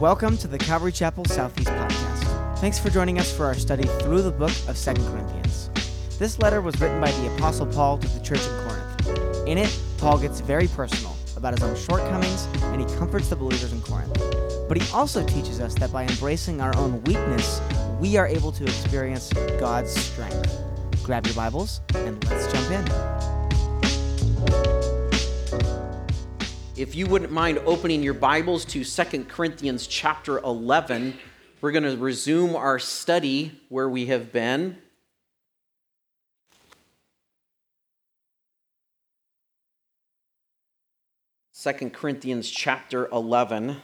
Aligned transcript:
Welcome 0.00 0.38
to 0.38 0.46
the 0.46 0.58
Calvary 0.58 0.92
Chapel 0.92 1.24
Southeast 1.24 1.70
podcast. 1.70 2.58
Thanks 2.60 2.78
for 2.78 2.88
joining 2.88 3.18
us 3.18 3.36
for 3.36 3.46
our 3.46 3.54
study 3.54 3.82
through 3.82 4.22
the 4.22 4.30
book 4.30 4.52
of 4.68 4.78
2 4.78 4.94
Corinthians. 4.94 5.70
This 6.20 6.38
letter 6.38 6.60
was 6.60 6.80
written 6.80 7.00
by 7.00 7.10
the 7.10 7.34
Apostle 7.34 7.66
Paul 7.66 7.98
to 7.98 8.06
the 8.06 8.20
church 8.20 8.38
in 8.46 8.68
Corinth. 8.68 9.48
In 9.48 9.58
it, 9.58 9.76
Paul 9.96 10.20
gets 10.20 10.38
very 10.38 10.68
personal 10.68 11.16
about 11.36 11.52
his 11.52 11.64
own 11.64 11.74
shortcomings 11.74 12.46
and 12.66 12.80
he 12.80 12.96
comforts 12.96 13.28
the 13.28 13.34
believers 13.34 13.72
in 13.72 13.82
Corinth. 13.82 14.16
But 14.68 14.80
he 14.80 14.88
also 14.92 15.26
teaches 15.26 15.58
us 15.58 15.74
that 15.74 15.90
by 15.90 16.04
embracing 16.04 16.60
our 16.60 16.76
own 16.76 17.02
weakness, 17.02 17.60
we 17.98 18.16
are 18.16 18.28
able 18.28 18.52
to 18.52 18.62
experience 18.62 19.32
God's 19.58 19.90
strength. 19.90 20.62
Grab 21.02 21.26
your 21.26 21.34
Bibles 21.34 21.80
and 21.96 22.24
let's 22.30 22.46
jump 22.52 22.70
in. 22.70 23.17
If 26.78 26.94
you 26.94 27.06
wouldn't 27.06 27.32
mind 27.32 27.58
opening 27.66 28.04
your 28.04 28.14
Bibles 28.14 28.64
to 28.66 28.84
2 28.84 29.24
Corinthians 29.24 29.88
chapter 29.88 30.38
11, 30.38 31.18
we're 31.60 31.72
going 31.72 31.82
to 31.82 31.96
resume 31.96 32.54
our 32.54 32.78
study 32.78 33.60
where 33.68 33.88
we 33.88 34.06
have 34.06 34.32
been. 34.32 34.78
Second 41.50 41.94
Corinthians 41.94 42.48
chapter 42.48 43.08
11, 43.08 43.76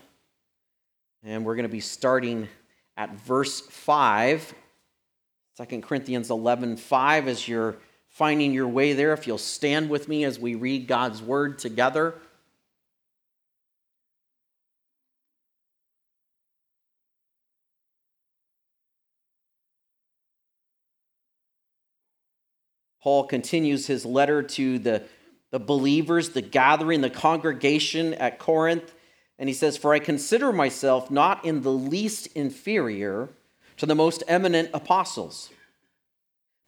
and 1.25 1.45
we're 1.45 1.56
going 1.56 1.65
to 1.65 1.69
be 1.69 1.81
starting 1.81 2.47
at 2.97 3.12
verse 3.17 3.61
5. 3.61 4.55
2 5.69 5.81
Corinthians 5.81 6.31
11, 6.31 6.77
5, 6.77 7.27
as 7.27 7.48
you're 7.48 7.75
finding 8.06 8.53
your 8.53 8.69
way 8.69 8.92
there, 8.92 9.12
if 9.12 9.27
you'll 9.27 9.37
stand 9.37 9.91
with 9.91 10.06
me 10.09 10.22
as 10.22 10.39
we 10.39 10.55
read 10.55 10.87
God's 10.87 11.20
word 11.20 11.59
together. 11.59 12.15
Paul 23.05 23.27
continues 23.27 23.86
his 23.86 24.06
letter 24.06 24.42
to 24.42 24.78
the, 24.78 25.02
the 25.50 25.58
believers, 25.58 26.30
the 26.30 26.41
gathering, 26.41 27.02
the 27.02 27.10
congregation 27.10 28.14
at 28.14 28.38
Corinth. 28.38 28.94
And 29.38 29.47
he 29.47 29.55
says, 29.55 29.77
For 29.77 29.92
I 29.92 29.98
consider 29.98 30.55
myself 30.55 31.10
not 31.10 31.44
in 31.44 31.60
the 31.60 31.70
least 31.70 32.28
inferior 32.28 33.28
to 33.77 33.84
the 33.84 33.94
most 33.94 34.22
eminent 34.27 34.70
apostles. 34.72 35.50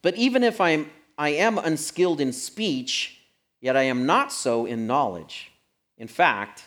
But 0.03 0.15
even 0.15 0.43
if 0.43 0.61
I 0.61 0.69
am, 0.69 0.91
I 1.17 1.29
am 1.29 1.57
unskilled 1.57 2.21
in 2.21 2.31
speech, 2.31 3.19
yet 3.59 3.75
I 3.75 3.83
am 3.83 4.05
not 4.05 4.31
so 4.31 4.67
in 4.67 4.85
knowledge. 4.85 5.51
In 5.97 6.07
fact, 6.07 6.65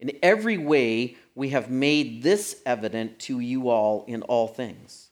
in 0.00 0.18
every 0.20 0.58
way 0.58 1.16
we 1.36 1.50
have 1.50 1.70
made 1.70 2.24
this 2.24 2.60
evident 2.66 3.20
to 3.20 3.38
you 3.38 3.68
all 3.68 4.04
in 4.08 4.22
all 4.22 4.48
things. 4.48 5.10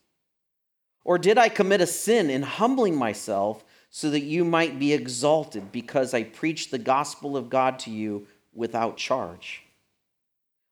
Or 1.05 1.17
did 1.17 1.39
I 1.39 1.49
commit 1.49 1.81
a 1.81 1.87
sin 1.87 2.29
in 2.29 2.43
humbling 2.43 2.97
myself? 2.97 3.63
So 3.91 4.09
that 4.11 4.23
you 4.23 4.45
might 4.45 4.79
be 4.79 4.93
exalted 4.93 5.73
because 5.73 6.15
I 6.15 6.23
preached 6.23 6.71
the 6.71 6.79
gospel 6.79 7.37
of 7.37 7.51
God 7.51 7.79
to 7.81 7.91
you 7.91 8.27
without 8.55 8.97
charge. 8.97 9.65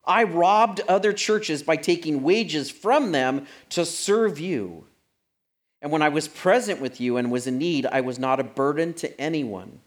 I 0.05 0.23
robbed 0.23 0.81
other 0.89 1.13
churches 1.13 1.63
by 1.63 1.77
taking 1.77 2.23
wages 2.23 2.71
from 2.71 3.13
them 3.13 3.47
to 3.71 3.85
serve 3.85 4.39
you. 4.39 4.87
And 5.83 5.93
when 5.93 6.01
I 6.03 6.09
was 6.09 6.29
present 6.29 6.81
with 6.81 7.01
you 7.01 7.19
and 7.19 7.31
was 7.31 7.47
in 7.47 7.59
need, 7.59 7.87
I 7.87 8.01
was 8.01 8.19
not 8.19 8.41
a 8.41 8.45
burden 8.45 8.95
to 8.95 9.21
anyone. 9.21 9.81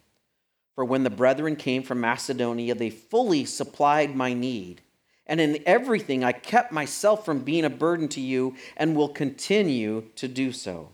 For 0.76 0.86
when 0.86 1.04
the 1.04 1.10
brethren 1.10 1.56
came 1.56 1.84
from 1.84 2.00
Macedonia, 2.00 2.76
they 2.76 2.90
fully 2.90 3.46
supplied 3.46 4.16
my 4.16 4.34
need. 4.34 4.82
And 5.26 5.40
in 5.42 5.64
everything, 5.66 6.24
I 6.24 6.34
kept 6.34 6.72
myself 6.72 7.26
from 7.26 7.40
being 7.40 7.66
a 7.66 7.70
burden 7.70 8.08
to 8.10 8.22
you 8.22 8.56
and 8.78 8.96
will 8.96 9.10
continue 9.10 10.06
to 10.16 10.28
do 10.28 10.52
so. 10.52 10.90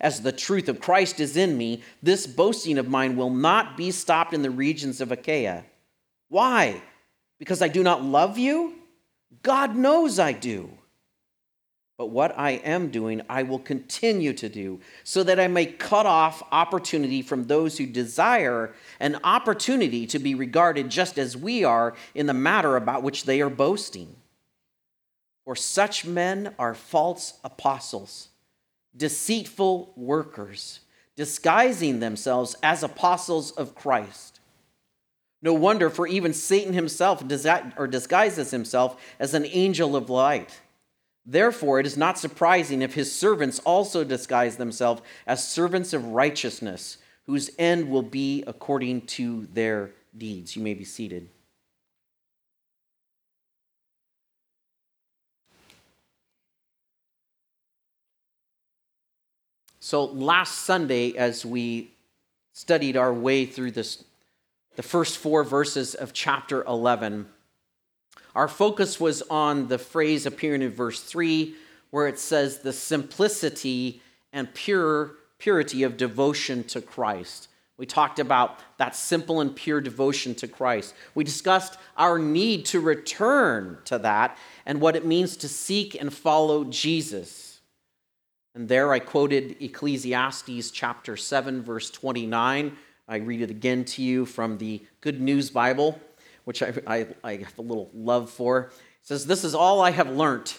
As 0.00 0.20
the 0.20 0.32
truth 0.32 0.68
of 0.68 0.80
Christ 0.80 1.20
is 1.20 1.36
in 1.36 1.56
me, 1.56 1.82
this 2.02 2.26
boasting 2.26 2.78
of 2.78 2.88
mine 2.88 3.16
will 3.16 3.30
not 3.30 3.76
be 3.76 3.90
stopped 3.90 4.34
in 4.34 4.42
the 4.42 4.50
regions 4.50 5.00
of 5.00 5.12
Achaia. 5.12 5.64
Why? 6.28 6.82
Because 7.38 7.62
I 7.62 7.68
do 7.68 7.82
not 7.82 8.02
love 8.02 8.38
you? 8.38 8.74
God 9.42 9.76
knows 9.76 10.18
I 10.18 10.32
do. 10.32 10.70
But 11.98 12.10
what 12.10 12.38
I 12.38 12.52
am 12.52 12.90
doing, 12.90 13.22
I 13.28 13.42
will 13.42 13.58
continue 13.58 14.34
to 14.34 14.50
do, 14.50 14.80
so 15.02 15.22
that 15.22 15.40
I 15.40 15.48
may 15.48 15.64
cut 15.64 16.04
off 16.04 16.42
opportunity 16.52 17.22
from 17.22 17.44
those 17.44 17.78
who 17.78 17.86
desire 17.86 18.74
an 19.00 19.18
opportunity 19.24 20.06
to 20.08 20.18
be 20.18 20.34
regarded 20.34 20.90
just 20.90 21.18
as 21.18 21.38
we 21.38 21.64
are 21.64 21.94
in 22.14 22.26
the 22.26 22.34
matter 22.34 22.76
about 22.76 23.02
which 23.02 23.24
they 23.24 23.40
are 23.40 23.48
boasting. 23.48 24.14
For 25.46 25.56
such 25.56 26.04
men 26.04 26.54
are 26.58 26.74
false 26.74 27.38
apostles 27.42 28.28
deceitful 28.96 29.92
workers, 29.96 30.80
disguising 31.16 32.00
themselves 32.00 32.56
as 32.62 32.82
apostles 32.82 33.50
of 33.52 33.74
Christ. 33.74 34.40
No 35.42 35.52
wonder, 35.52 35.90
for 35.90 36.06
even 36.06 36.32
Satan 36.32 36.72
himself 36.72 37.22
or 37.76 37.86
disguises 37.86 38.50
himself 38.50 39.00
as 39.18 39.34
an 39.34 39.46
angel 39.46 39.94
of 39.94 40.10
light. 40.10 40.60
Therefore, 41.24 41.80
it 41.80 41.86
is 41.86 41.96
not 41.96 42.18
surprising 42.18 42.82
if 42.82 42.94
his 42.94 43.14
servants 43.14 43.58
also 43.60 44.04
disguise 44.04 44.56
themselves 44.56 45.02
as 45.26 45.46
servants 45.46 45.92
of 45.92 46.06
righteousness, 46.06 46.98
whose 47.26 47.50
end 47.58 47.90
will 47.90 48.02
be 48.02 48.44
according 48.46 49.02
to 49.02 49.46
their 49.52 49.90
deeds. 50.16 50.56
You 50.56 50.62
may 50.62 50.74
be 50.74 50.84
seated. 50.84 51.28
So 59.86 60.06
last 60.06 60.62
Sunday, 60.62 61.16
as 61.16 61.46
we 61.46 61.92
studied 62.52 62.96
our 62.96 63.14
way 63.14 63.46
through 63.46 63.70
this, 63.70 64.02
the 64.74 64.82
first 64.82 65.16
four 65.16 65.44
verses 65.44 65.94
of 65.94 66.12
chapter 66.12 66.64
11, 66.64 67.28
our 68.34 68.48
focus 68.48 68.98
was 68.98 69.22
on 69.30 69.68
the 69.68 69.78
phrase 69.78 70.26
appearing 70.26 70.62
in 70.62 70.72
verse 70.72 71.00
3, 71.02 71.54
where 71.90 72.08
it 72.08 72.18
says 72.18 72.58
the 72.58 72.72
simplicity 72.72 74.02
and 74.32 74.52
pure 74.54 75.12
purity 75.38 75.84
of 75.84 75.96
devotion 75.96 76.64
to 76.64 76.80
Christ. 76.80 77.46
We 77.76 77.86
talked 77.86 78.18
about 78.18 78.58
that 78.78 78.96
simple 78.96 79.40
and 79.40 79.54
pure 79.54 79.80
devotion 79.80 80.34
to 80.34 80.48
Christ. 80.48 80.94
We 81.14 81.22
discussed 81.22 81.78
our 81.96 82.18
need 82.18 82.64
to 82.66 82.80
return 82.80 83.78
to 83.84 83.98
that 83.98 84.36
and 84.66 84.80
what 84.80 84.96
it 84.96 85.06
means 85.06 85.36
to 85.36 85.48
seek 85.48 85.94
and 85.94 86.12
follow 86.12 86.64
Jesus. 86.64 87.45
And 88.56 88.66
there 88.66 88.90
I 88.90 89.00
quoted 89.00 89.56
Ecclesiastes 89.60 90.70
chapter 90.70 91.14
7, 91.14 91.62
verse 91.62 91.90
29. 91.90 92.74
I 93.06 93.16
read 93.16 93.42
it 93.42 93.50
again 93.50 93.84
to 93.84 94.02
you 94.02 94.24
from 94.24 94.56
the 94.56 94.82
Good 95.02 95.20
News 95.20 95.50
Bible, 95.50 96.00
which 96.44 96.62
I, 96.62 96.72
I, 96.86 97.06
I 97.22 97.36
have 97.36 97.58
a 97.58 97.62
little 97.62 97.90
love 97.92 98.30
for. 98.30 98.60
It 98.62 98.72
says, 99.02 99.26
This 99.26 99.44
is 99.44 99.54
all 99.54 99.82
I 99.82 99.90
have 99.90 100.08
learnt. 100.08 100.58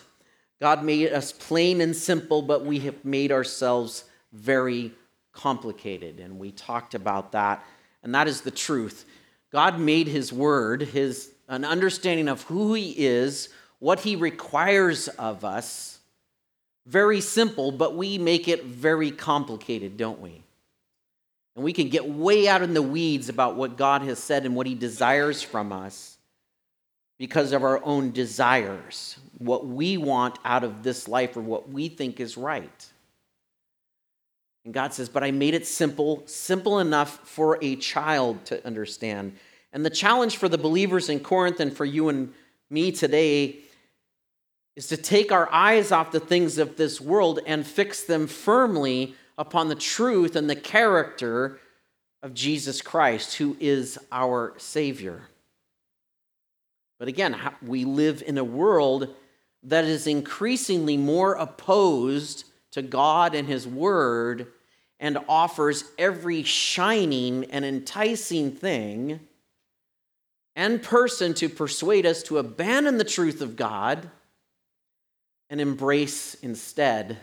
God 0.62 0.84
made 0.84 1.12
us 1.12 1.32
plain 1.32 1.82
and 1.82 1.96
simple, 1.96 2.44
but 2.44 2.64
we 2.64 2.78
have 2.82 3.04
made 3.04 3.32
ourselves 3.32 4.04
very 4.32 4.94
complicated. 5.32 6.20
And 6.20 6.38
we 6.38 6.52
talked 6.52 6.94
about 6.94 7.32
that. 7.32 7.66
And 8.04 8.14
that 8.14 8.28
is 8.28 8.42
the 8.42 8.52
truth. 8.52 9.06
God 9.52 9.80
made 9.80 10.06
his 10.06 10.32
word, 10.32 10.84
his 10.84 11.32
an 11.48 11.66
understanding 11.66 12.28
of 12.28 12.44
who 12.44 12.76
he 12.76 12.92
is, 12.92 13.50
what 13.80 14.02
he 14.02 14.16
requires 14.16 15.08
of 15.08 15.44
us 15.44 15.97
very 16.88 17.20
simple, 17.20 17.72
but 17.72 17.96
we 17.96 18.18
make 18.18 18.48
it 18.48 18.64
very 18.64 19.12
complicated, 19.12 19.98
don't 19.98 20.22
we? 20.22 20.42
And 21.56 21.64
we 21.64 21.74
can 21.74 21.90
get 21.90 22.08
way 22.08 22.48
out 22.48 22.62
in 22.62 22.74
the 22.74 22.82
weeds 22.82 23.30
about 23.30 23.56
what 23.56 23.78
God 23.78 24.04
has 24.04 24.20
said 24.20 24.46
and 24.46 24.56
what 24.56 24.68
He 24.68 24.76
desires 24.76 25.42
from 25.42 25.74
us 25.74 26.18
because 27.18 27.52
of 27.52 27.64
our 27.64 27.84
own 27.84 28.12
desires, 28.12 29.18
what 29.38 29.66
we 29.66 29.98
want 29.98 30.38
out 30.46 30.64
of 30.64 30.84
this 30.84 31.08
life 31.08 31.36
or 31.36 31.42
what 31.42 31.70
we 31.70 31.90
think 31.90 32.20
is 32.20 32.38
right. 32.38 32.86
And 34.64 34.74
God 34.74 34.94
says, 34.94 35.10
But 35.10 35.24
I 35.24 35.32
made 35.32 35.56
it 35.56 35.66
simple, 35.66 36.24
simple 36.26 36.80
enough 36.80 37.20
for 37.28 37.58
a 37.62 37.76
child 37.78 38.46
to 38.46 38.66
understand. 38.66 39.36
And 39.74 39.86
the 39.86 39.90
challenge 39.90 40.38
for 40.38 40.48
the 40.48 40.58
believers 40.58 41.10
in 41.10 41.20
Corinth 41.20 41.60
and 41.60 41.76
for 41.76 41.86
you 41.86 42.08
and 42.10 42.34
me 42.70 42.92
today 42.92 43.60
is 44.78 44.88
to 44.88 44.96
take 44.96 45.32
our 45.32 45.52
eyes 45.52 45.92
off 45.92 46.12
the 46.12 46.20
things 46.20 46.60
of 46.60 46.78
this 46.78 47.02
world 47.02 47.40
and 47.48 47.66
fix 47.66 48.04
them 48.04 48.28
firmly 48.28 49.16
upon 49.36 49.70
the 49.70 49.76
truth 49.76 50.36
and 50.36 50.48
the 50.48 50.56
character 50.56 51.60
of 52.22 52.36
Jesus 52.36 52.80
Christ, 52.84 53.38
who 53.38 53.58
is 53.60 53.98
our 54.12 54.54
Savior. 54.58 55.24
But 57.00 57.08
again, 57.08 57.36
we 57.66 57.86
live 57.86 58.22
in 58.26 58.38
a 58.38 58.44
world 58.44 59.16
that 59.64 59.84
is 59.84 60.06
increasingly 60.06 60.96
more 60.96 61.34
opposed 61.34 62.46
to 62.74 62.84
God 62.84 63.34
and 63.34 63.48
His 63.48 63.68
Word 63.68 64.46
and 65.00 65.18
offers 65.28 65.86
every 65.98 66.44
shining 66.44 67.46
and 67.46 67.66
enticing 67.66 68.52
thing 68.52 69.22
and 70.56 70.84
person 70.84 71.34
to 71.36 71.50
persuade 71.50 72.06
us 72.06 72.22
to 72.24 72.38
abandon 72.38 73.00
the 73.00 73.04
truth 73.04 73.42
of 73.42 73.56
God 73.56 74.12
and 75.50 75.62
embrace 75.62 76.36
instead 76.36 77.18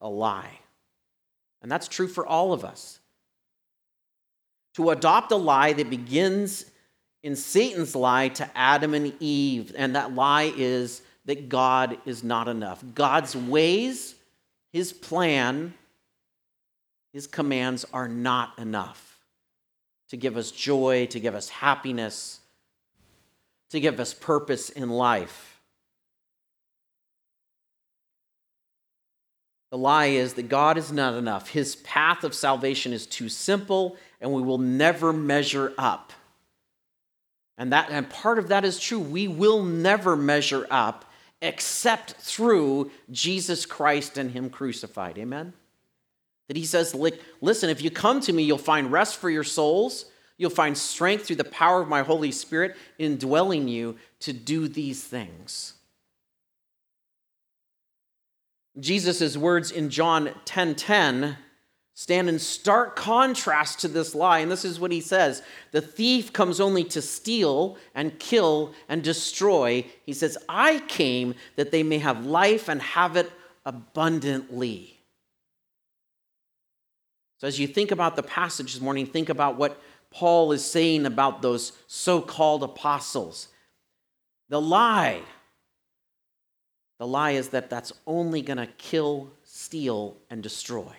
a 0.00 0.08
lie. 0.08 0.58
And 1.62 1.70
that's 1.70 1.88
true 1.88 2.08
for 2.08 2.26
all 2.26 2.52
of 2.52 2.64
us. 2.64 3.00
To 4.74 4.90
adopt 4.90 5.32
a 5.32 5.36
lie 5.36 5.72
that 5.72 5.90
begins 5.90 6.66
in 7.22 7.34
Satan's 7.34 7.96
lie 7.96 8.28
to 8.28 8.48
Adam 8.56 8.94
and 8.94 9.12
Eve, 9.20 9.74
and 9.76 9.96
that 9.96 10.14
lie 10.14 10.52
is 10.56 11.02
that 11.24 11.48
God 11.48 11.98
is 12.06 12.22
not 12.22 12.46
enough. 12.46 12.84
God's 12.94 13.34
ways, 13.34 14.14
his 14.72 14.92
plan, 14.92 15.74
his 17.12 17.26
commands 17.26 17.84
are 17.92 18.08
not 18.08 18.58
enough 18.58 19.18
to 20.10 20.16
give 20.16 20.36
us 20.36 20.50
joy, 20.50 21.06
to 21.06 21.18
give 21.18 21.34
us 21.34 21.48
happiness, 21.48 22.40
to 23.70 23.80
give 23.80 23.98
us 23.98 24.14
purpose 24.14 24.70
in 24.70 24.88
life. 24.90 25.55
The 29.70 29.78
lie 29.78 30.06
is 30.06 30.34
that 30.34 30.48
God 30.48 30.78
is 30.78 30.92
not 30.92 31.14
enough. 31.14 31.50
His 31.50 31.76
path 31.76 32.24
of 32.24 32.34
salvation 32.34 32.92
is 32.92 33.06
too 33.06 33.28
simple, 33.28 33.96
and 34.20 34.32
we 34.32 34.42
will 34.42 34.58
never 34.58 35.12
measure 35.12 35.72
up. 35.76 36.12
And, 37.58 37.72
that, 37.72 37.90
and 37.90 38.08
part 38.08 38.38
of 38.38 38.48
that 38.48 38.64
is 38.64 38.78
true. 38.78 39.00
We 39.00 39.28
will 39.28 39.62
never 39.62 40.14
measure 40.16 40.66
up 40.70 41.04
except 41.42 42.12
through 42.12 42.90
Jesus 43.10 43.66
Christ 43.66 44.18
and 44.18 44.30
Him 44.30 44.50
crucified. 44.50 45.18
Amen? 45.18 45.52
That 46.48 46.56
He 46.56 46.64
says, 46.64 46.94
listen, 47.40 47.70
if 47.70 47.82
you 47.82 47.90
come 47.90 48.20
to 48.20 48.32
me, 48.32 48.44
you'll 48.44 48.58
find 48.58 48.92
rest 48.92 49.16
for 49.16 49.30
your 49.30 49.44
souls. 49.44 50.06
You'll 50.38 50.50
find 50.50 50.76
strength 50.76 51.26
through 51.26 51.36
the 51.36 51.44
power 51.44 51.80
of 51.80 51.88
my 51.88 52.02
Holy 52.02 52.30
Spirit 52.30 52.76
indwelling 52.98 53.68
you 53.68 53.96
to 54.20 54.32
do 54.32 54.68
these 54.68 55.02
things. 55.02 55.74
Jesus' 58.78 59.36
words 59.36 59.70
in 59.70 59.90
John 59.90 60.30
10 60.44 60.74
10 60.74 61.38
stand 61.94 62.28
in 62.28 62.38
stark 62.38 62.94
contrast 62.94 63.80
to 63.80 63.88
this 63.88 64.14
lie. 64.14 64.40
And 64.40 64.50
this 64.52 64.64
is 64.64 64.78
what 64.78 64.92
he 64.92 65.00
says 65.00 65.42
The 65.72 65.80
thief 65.80 66.32
comes 66.32 66.60
only 66.60 66.84
to 66.84 67.02
steal 67.02 67.76
and 67.94 68.18
kill 68.18 68.74
and 68.88 69.02
destroy. 69.02 69.84
He 70.04 70.12
says, 70.12 70.38
I 70.48 70.80
came 70.88 71.34
that 71.56 71.70
they 71.70 71.82
may 71.82 71.98
have 71.98 72.26
life 72.26 72.68
and 72.68 72.80
have 72.82 73.16
it 73.16 73.32
abundantly. 73.64 75.00
So, 77.38 77.46
as 77.46 77.58
you 77.58 77.66
think 77.66 77.90
about 77.90 78.16
the 78.16 78.22
passage 78.22 78.72
this 78.72 78.82
morning, 78.82 79.06
think 79.06 79.28
about 79.28 79.56
what 79.56 79.80
Paul 80.10 80.52
is 80.52 80.64
saying 80.64 81.04
about 81.04 81.42
those 81.42 81.72
so 81.86 82.20
called 82.20 82.62
apostles. 82.62 83.48
The 84.48 84.60
lie, 84.60 85.20
the 86.98 87.06
lie 87.06 87.32
is 87.32 87.48
that 87.50 87.70
that's 87.70 87.92
only 88.06 88.42
going 88.42 88.56
to 88.56 88.66
kill, 88.66 89.30
steal, 89.44 90.16
and 90.30 90.42
destroy. 90.42 90.92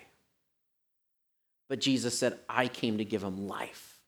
But 1.69 1.81
Jesus 1.81 2.17
said, 2.17 2.37
I 2.47 2.67
came 2.67 2.99
to 2.99 3.05
give 3.05 3.23
him 3.23 3.47
life. 3.47 3.99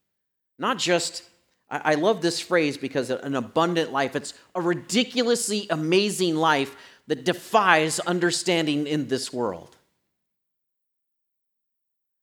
Not 0.57 0.77
just, 0.77 1.23
I, 1.69 1.95
love 1.95 2.21
this 2.21 2.39
phrase 2.39 2.77
because 2.77 3.09
an 3.09 3.35
abundant 3.35 3.91
life, 3.91 4.15
it's 4.15 4.33
a 4.55 4.61
ridiculously 4.61 5.67
amazing 5.69 6.35
life 6.35 6.75
that 7.07 7.25
defies 7.25 7.99
understanding 7.99 8.87
in 8.87 9.07
this 9.07 9.33
world. 9.33 9.75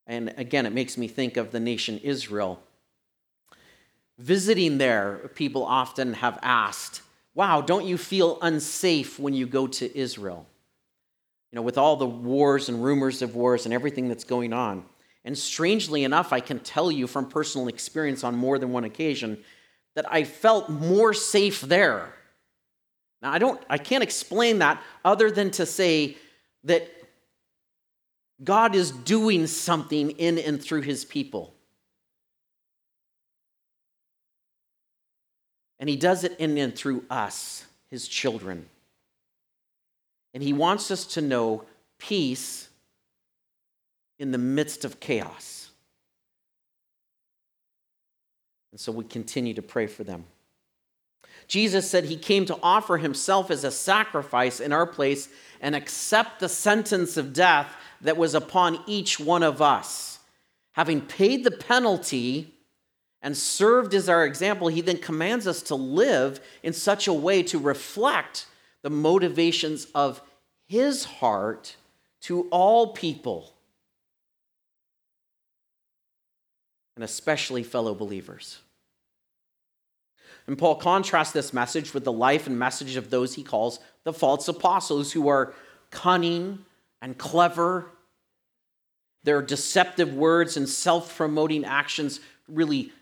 And 0.07 0.33
again, 0.37 0.67
it 0.67 0.73
makes 0.73 0.97
me 0.97 1.09
think 1.09 1.37
of 1.37 1.51
the 1.51 1.61
nation 1.61 1.99
Israel 1.99 2.63
Visiting 4.19 4.79
there, 4.79 5.31
people 5.35 5.65
often 5.65 6.15
have 6.15 6.39
asked, 6.43 7.03
Wow, 7.37 7.61
don't 7.61 7.85
you 7.85 7.99
feel 7.99 8.39
unsafe 8.41 9.19
when 9.19 9.35
you 9.35 9.47
go 9.47 9.67
to 9.67 9.95
Israel? 9.97 10.47
You 11.53 11.57
know, 11.57 11.63
with 11.63 11.77
all 11.77 11.97
the 11.97 12.07
wars 12.07 12.71
and 12.71 12.83
rumors 12.83 13.21
of 13.21 13.37
wars 13.37 13.67
and 13.67 13.75
everything 13.75 14.09
that's 14.09 14.25
going 14.25 14.55
on. 14.55 14.87
And 15.23 15.37
strangely 15.37 16.03
enough, 16.05 16.33
I 16.33 16.41
can 16.41 16.61
tell 16.61 16.91
you 16.91 17.07
from 17.07 17.29
personal 17.29 17.69
experience 17.69 18.25
on 18.25 18.37
more 18.37 18.59
than 18.59 18.73
one 18.73 18.85
occasion 18.85 19.37
that 19.97 20.11
I 20.11 20.25
felt 20.25 20.71
more 20.71 21.13
safe 21.13 21.61
there. 21.61 22.15
Now, 23.21 23.33
I 23.33 23.39
don't 23.39 23.61
I 23.69 23.77
can't 23.77 24.03
explain 24.03 24.61
that 24.61 24.83
other 25.05 25.31
than 25.31 25.51
to 25.53 25.67
say 25.67 26.17
that 26.65 26.91
God 28.43 28.75
is 28.75 28.91
doing 28.91 29.47
something 29.47 30.13
in 30.13 30.39
and 30.39 30.63
through 30.63 30.83
his 30.83 31.05
people. 31.05 31.53
And 35.79 35.89
he 35.89 35.97
does 35.97 36.25
it 36.25 36.37
in 36.39 36.57
and 36.59 36.75
through 36.75 37.05
us, 37.11 37.65
his 37.89 38.09
children. 38.09 38.69
And 40.33 40.43
he 40.43 40.53
wants 40.53 40.91
us 40.91 41.05
to 41.15 41.21
know 41.21 41.65
peace 41.99 42.69
in 44.19 44.33
the 44.33 44.39
midst 44.39 44.85
of 44.85 45.01
chaos. 45.01 45.71
And 48.73 48.81
so 48.81 48.93
we 48.93 49.05
continue 49.05 49.55
to 49.55 49.63
pray 49.63 49.87
for 49.87 50.05
them. 50.05 50.25
Jesus 51.49 51.89
said 51.89 52.05
he 52.05 52.17
came 52.17 52.45
to 52.47 52.59
offer 52.63 52.99
himself 52.99 53.51
as 53.51 53.65
a 53.65 53.71
sacrifice 53.71 54.61
in 54.61 54.73
our 54.73 54.87
place 54.87 55.29
and 55.61 55.75
accept 55.75 56.41
the 56.41 56.49
sentence 56.49 57.17
of 57.17 57.33
death 57.33 57.75
that 58.01 58.17
was 58.17 58.35
upon 58.35 58.81
each 58.87 59.21
one 59.21 59.43
of 59.43 59.63
us. 59.63 60.19
Having 60.73 61.03
paid 61.03 61.45
the 61.45 61.51
penalty, 61.51 62.53
and 63.23 63.37
served 63.37 63.95
as 63.95 64.09
our 64.09 64.25
example, 64.25 64.69
he 64.69 64.81
then 64.81 64.99
commands 64.99 65.47
us 65.47 65.63
to 65.63 65.75
live 65.75 66.41
in 66.63 66.73
such 66.73 67.09
a 67.09 67.13
way 67.13 67.43
to 67.45 67.59
reflect 67.59 68.47
the 68.83 68.91
motivations 68.91 69.87
of 69.95 70.23
his 70.67 71.05
heart 71.05 71.77
to 72.23 72.43
all 72.51 72.93
people, 72.93 73.53
and 76.95 77.05
especially 77.05 77.63
fellow 77.63 77.95
believers. 77.95 78.59
And 80.47 80.57
Paul 80.57 80.77
contrasts 80.77 81.33
this 81.33 81.53
message 81.53 81.93
with 81.93 82.05
the 82.05 82.13
life 82.13 82.47
and 82.47 82.59
message 82.59 82.97
of 82.97 83.11
those 83.11 83.35
he 83.35 83.43
calls 83.43 83.81
the 84.05 84.13
false 84.13 84.47
apostles, 84.47 85.13
who 85.13 85.29
are 85.29 85.53
cunning 85.91 86.65
and 87.03 87.19
clever. 87.19 87.87
Their 89.25 89.43
deceptive 89.43 90.15
words 90.15 90.57
and 90.57 90.69
self 90.69 91.17
promoting 91.17 91.65
actions 91.65 92.21
really 92.49 92.93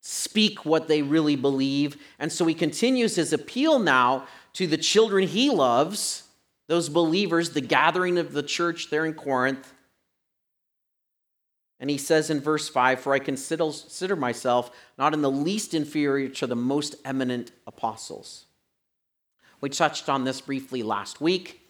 speak 0.00 0.64
what 0.64 0.88
they 0.88 1.02
really 1.02 1.36
believe. 1.36 1.96
And 2.18 2.32
so 2.32 2.46
he 2.46 2.54
continues 2.54 3.16
his 3.16 3.32
appeal 3.32 3.78
now 3.78 4.26
to 4.54 4.66
the 4.66 4.78
children 4.78 5.28
he 5.28 5.50
loves, 5.50 6.24
those 6.66 6.88
believers, 6.88 7.50
the 7.50 7.60
gathering 7.60 8.18
of 8.18 8.32
the 8.32 8.42
church 8.42 8.90
there 8.90 9.04
in 9.04 9.14
Corinth. 9.14 9.72
And 11.78 11.88
he 11.88 11.98
says 11.98 12.30
in 12.30 12.40
verse 12.40 12.68
5 12.68 13.00
For 13.00 13.14
I 13.14 13.18
consider 13.18 14.16
myself 14.16 14.70
not 14.98 15.14
in 15.14 15.22
the 15.22 15.30
least 15.30 15.74
inferior 15.74 16.28
to 16.28 16.46
the 16.46 16.56
most 16.56 16.96
eminent 17.04 17.52
apostles. 17.66 18.46
We 19.60 19.70
touched 19.70 20.08
on 20.08 20.24
this 20.24 20.40
briefly 20.40 20.82
last 20.82 21.20
week. 21.20 21.60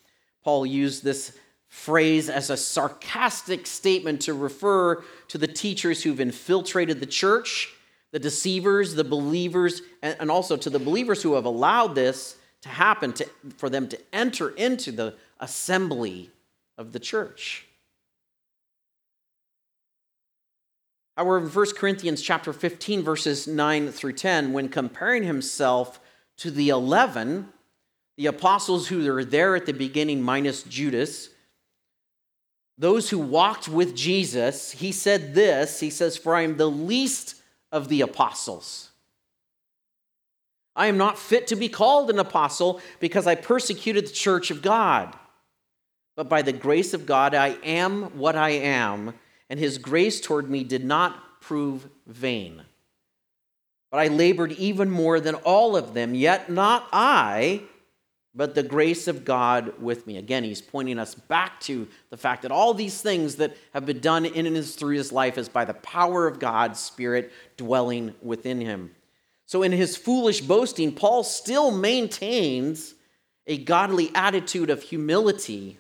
Paul 0.45 0.65
used 0.65 1.05
this 1.05 1.37
phrase 1.69 2.29
as 2.29 2.51
a 2.51 2.57
sarcastic 2.57 3.67
statement 3.67 4.23
to 4.23 4.35
refer 4.35 5.05
to 5.29 5.39
the 5.39 5.47
teachers 5.47 6.03
who've 6.03 6.21
infiltrated 6.21 6.99
the 6.99 7.07
church 7.07 7.73
the 8.13 8.19
deceivers, 8.19 8.95
the 8.95 9.05
believers, 9.05 9.83
and, 10.03 10.31
also 10.31 10.57
to 10.57 10.71
the 10.71 10.79
believers 10.79 11.23
who 11.23 11.35
have 11.35 11.45
allowed 11.45 11.95
this 11.95 12.37
to 12.63 12.69
happen, 12.69 13.13
to, 13.15 13.27
for 13.57 13.71
them 13.71 13.89
to 13.89 13.99
enter 14.13 14.51
into 14.51 14.93
the 14.93 15.15
assembly 15.39 16.31
of 16.77 16.93
the 16.93 16.99
church. 16.99 17.67
However, 21.17 21.39
in 21.39 21.49
1 21.49 21.67
Corinthians 21.77 22.23
chapter 22.23 22.53
15, 22.53 23.03
verses 23.03 23.47
9 23.47 23.93
through 23.93 24.15
10, 24.15 24.53
when 24.53 24.69
comparing 24.69 25.23
himself 25.23 26.01
to 26.39 26.51
the 26.51 26.71
11, 26.71 27.49
the 28.17 28.27
apostles 28.27 28.89
who 28.89 29.07
were 29.07 29.25
there 29.25 29.55
at 29.55 29.67
the 29.67 29.73
beginning, 29.73 30.23
minus 30.23 30.63
Judas, 30.63 31.29
those 32.79 33.11
who 33.11 33.19
walked 33.19 33.69
with 33.69 33.95
Jesus, 33.95 34.73
he 34.73 34.93
said 34.93 35.35
this 35.35 35.81
He 35.81 35.91
says, 35.91 36.17
For 36.17 36.35
I 36.35 36.43
am 36.43 36.57
the 36.57 36.71
least 36.71 37.40
of 37.73 37.89
the 37.89 38.01
apostles. 38.01 38.91
I 40.77 40.87
am 40.87 40.97
not 40.97 41.19
fit 41.19 41.49
to 41.49 41.57
be 41.57 41.69
called 41.69 42.11
an 42.11 42.19
apostle 42.19 42.81
because 43.01 43.27
I 43.27 43.35
persecuted 43.35 44.07
the 44.07 44.13
church 44.13 44.51
of 44.51 44.63
God. 44.63 45.17
But 46.17 46.29
by 46.29 46.43
the 46.43 46.53
grace 46.53 46.95
of 46.95 47.07
God, 47.07 47.35
I 47.35 47.57
am 47.63 48.19
what 48.19 48.37
I 48.37 48.51
am, 48.51 49.15
and 49.49 49.59
his 49.59 49.79
grace 49.79 50.21
toward 50.21 50.51
me 50.51 50.65
did 50.65 50.85
not 50.85 51.41
prove 51.41 51.89
vain. 52.07 52.63
But 53.91 53.99
I 53.99 54.09
labored 54.09 54.53
even 54.53 54.91
more 54.91 55.19
than 55.19 55.35
all 55.37 55.77
of 55.77 55.95
them, 55.95 56.15
yet 56.15 56.51
not 56.51 56.87
I, 56.93 57.63
but 58.35 58.55
the 58.55 58.63
grace 58.63 59.09
of 59.09 59.25
God 59.25 59.81
with 59.81 60.07
me. 60.07 60.17
Again, 60.17 60.45
he's 60.45 60.63
pointing 60.63 60.99
us 60.99 61.15
back 61.15 61.61
to 61.63 61.89
the 62.11 62.17
fact 62.17 62.43
that 62.43 62.53
all 62.53 62.75
these 62.75 63.01
things 63.03 63.37
that 63.37 63.57
have 63.75 63.87
been 63.87 64.01
done 64.01 64.25
in 64.25 64.47
and 64.47 64.65
through 64.65 64.97
his 64.97 65.11
life 65.11 65.37
is 65.37 65.49
by 65.49 65.65
the 65.65 65.75
power 65.75 66.27
of 66.27 66.39
God's 66.39 66.79
Spirit 66.79 67.33
dwelling 67.57 68.15
within 68.23 68.61
him. 68.61 68.93
So, 69.47 69.65
in 69.65 69.73
his 69.73 69.97
foolish 69.97 70.43
boasting, 70.43 70.95
Paul 70.95 71.25
still 71.25 71.73
maintains 71.73 72.95
a 73.49 73.59
godly 73.59 74.13
attitude 74.15 74.71
of 74.71 74.83
humility. 74.83 75.79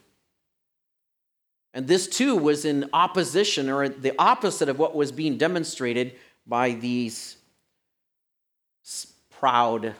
And 1.72 1.86
this 1.86 2.08
too 2.08 2.36
was 2.36 2.64
in 2.64 2.90
opposition 2.92 3.70
or 3.70 3.88
the 3.88 4.14
opposite 4.18 4.68
of 4.68 4.80
what 4.80 4.96
was 4.96 5.12
being 5.12 5.38
demonstrated 5.38 6.14
by 6.44 6.72
these 6.72 7.36
proud 9.30 9.94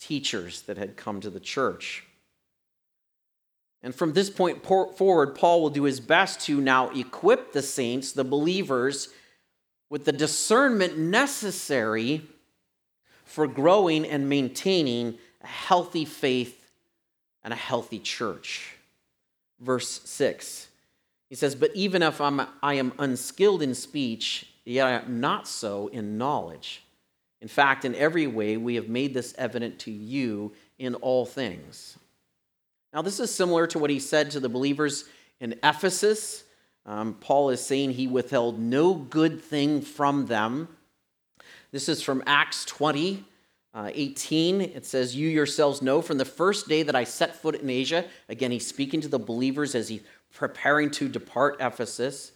teachers 0.00 0.62
that 0.62 0.78
had 0.78 0.96
come 0.96 1.20
to 1.20 1.30
the 1.30 1.40
church. 1.40 2.04
And 3.82 3.94
from 3.94 4.12
this 4.12 4.28
point 4.28 4.64
forward, 4.64 5.34
Paul 5.34 5.62
will 5.62 5.70
do 5.70 5.84
his 5.84 6.00
best 6.00 6.40
to 6.42 6.60
now 6.60 6.90
equip 6.90 7.52
the 7.52 7.62
saints, 7.62 8.12
the 8.12 8.24
believers, 8.24 9.08
with 9.88 10.04
the 10.04 10.12
discernment 10.12 10.98
necessary 10.98 12.22
for 13.24 13.46
growing 13.46 14.06
and 14.06 14.28
maintaining 14.28 15.18
a 15.42 15.46
healthy 15.46 16.04
faith 16.04 16.70
and 17.42 17.52
a 17.52 17.56
healthy 17.56 17.98
church. 17.98 18.76
Verse 19.60 20.00
6. 20.04 20.68
He 21.28 21.36
says, 21.36 21.54
But 21.54 21.70
even 21.74 22.02
if 22.02 22.20
I'm, 22.20 22.42
I 22.62 22.74
am 22.74 22.92
unskilled 22.98 23.62
in 23.62 23.74
speech, 23.74 24.46
yet 24.64 24.86
I 24.86 24.90
am 24.92 25.20
not 25.20 25.48
so 25.48 25.88
in 25.88 26.18
knowledge. 26.18 26.82
In 27.40 27.48
fact, 27.48 27.84
in 27.84 27.94
every 27.94 28.26
way, 28.26 28.56
we 28.56 28.74
have 28.74 28.88
made 28.88 29.14
this 29.14 29.34
evident 29.38 29.78
to 29.80 29.90
you 29.90 30.52
in 30.78 30.94
all 30.96 31.24
things. 31.24 31.98
Now, 32.92 33.02
this 33.02 33.20
is 33.20 33.32
similar 33.32 33.66
to 33.68 33.78
what 33.78 33.90
he 33.90 33.98
said 33.98 34.30
to 34.32 34.40
the 34.40 34.48
believers 34.48 35.04
in 35.40 35.54
Ephesus. 35.62 36.44
Um, 36.84 37.14
Paul 37.14 37.50
is 37.50 37.64
saying 37.64 37.92
he 37.92 38.06
withheld 38.06 38.58
no 38.58 38.94
good 38.94 39.40
thing 39.40 39.80
from 39.80 40.26
them 40.26 40.68
this 41.72 41.88
is 41.88 42.02
from 42.02 42.22
Acts 42.26 42.64
20, 42.64 43.24
uh, 43.74 43.90
18. 43.94 44.60
It 44.60 44.84
says, 44.84 45.14
You 45.14 45.28
yourselves 45.28 45.82
know 45.82 46.02
from 46.02 46.18
the 46.18 46.24
first 46.24 46.68
day 46.68 46.82
that 46.82 46.96
I 46.96 47.04
set 47.04 47.36
foot 47.36 47.54
in 47.54 47.70
Asia, 47.70 48.04
again, 48.28 48.50
he's 48.50 48.66
speaking 48.66 49.00
to 49.02 49.08
the 49.08 49.18
believers 49.18 49.74
as 49.74 49.88
he's 49.88 50.02
preparing 50.32 50.90
to 50.92 51.08
depart 51.08 51.56
Ephesus, 51.60 52.32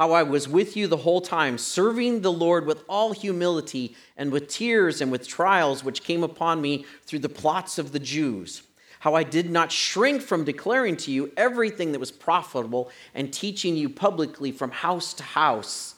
how 0.00 0.12
I 0.12 0.22
was 0.22 0.48
with 0.48 0.78
you 0.78 0.86
the 0.86 0.96
whole 0.96 1.20
time, 1.20 1.58
serving 1.58 2.22
the 2.22 2.32
Lord 2.32 2.64
with 2.64 2.82
all 2.88 3.12
humility 3.12 3.94
and 4.16 4.32
with 4.32 4.48
tears 4.48 5.02
and 5.02 5.12
with 5.12 5.28
trials 5.28 5.84
which 5.84 6.02
came 6.02 6.22
upon 6.22 6.62
me 6.62 6.86
through 7.04 7.18
the 7.18 7.28
plots 7.28 7.76
of 7.76 7.92
the 7.92 7.98
Jews. 7.98 8.62
How 9.00 9.14
I 9.14 9.24
did 9.24 9.50
not 9.50 9.70
shrink 9.70 10.22
from 10.22 10.44
declaring 10.44 10.96
to 10.96 11.12
you 11.12 11.30
everything 11.36 11.92
that 11.92 12.00
was 12.00 12.10
profitable 12.10 12.90
and 13.14 13.30
teaching 13.30 13.76
you 13.76 13.90
publicly 13.90 14.52
from 14.52 14.70
house 14.70 15.12
to 15.14 15.22
house 15.22 15.96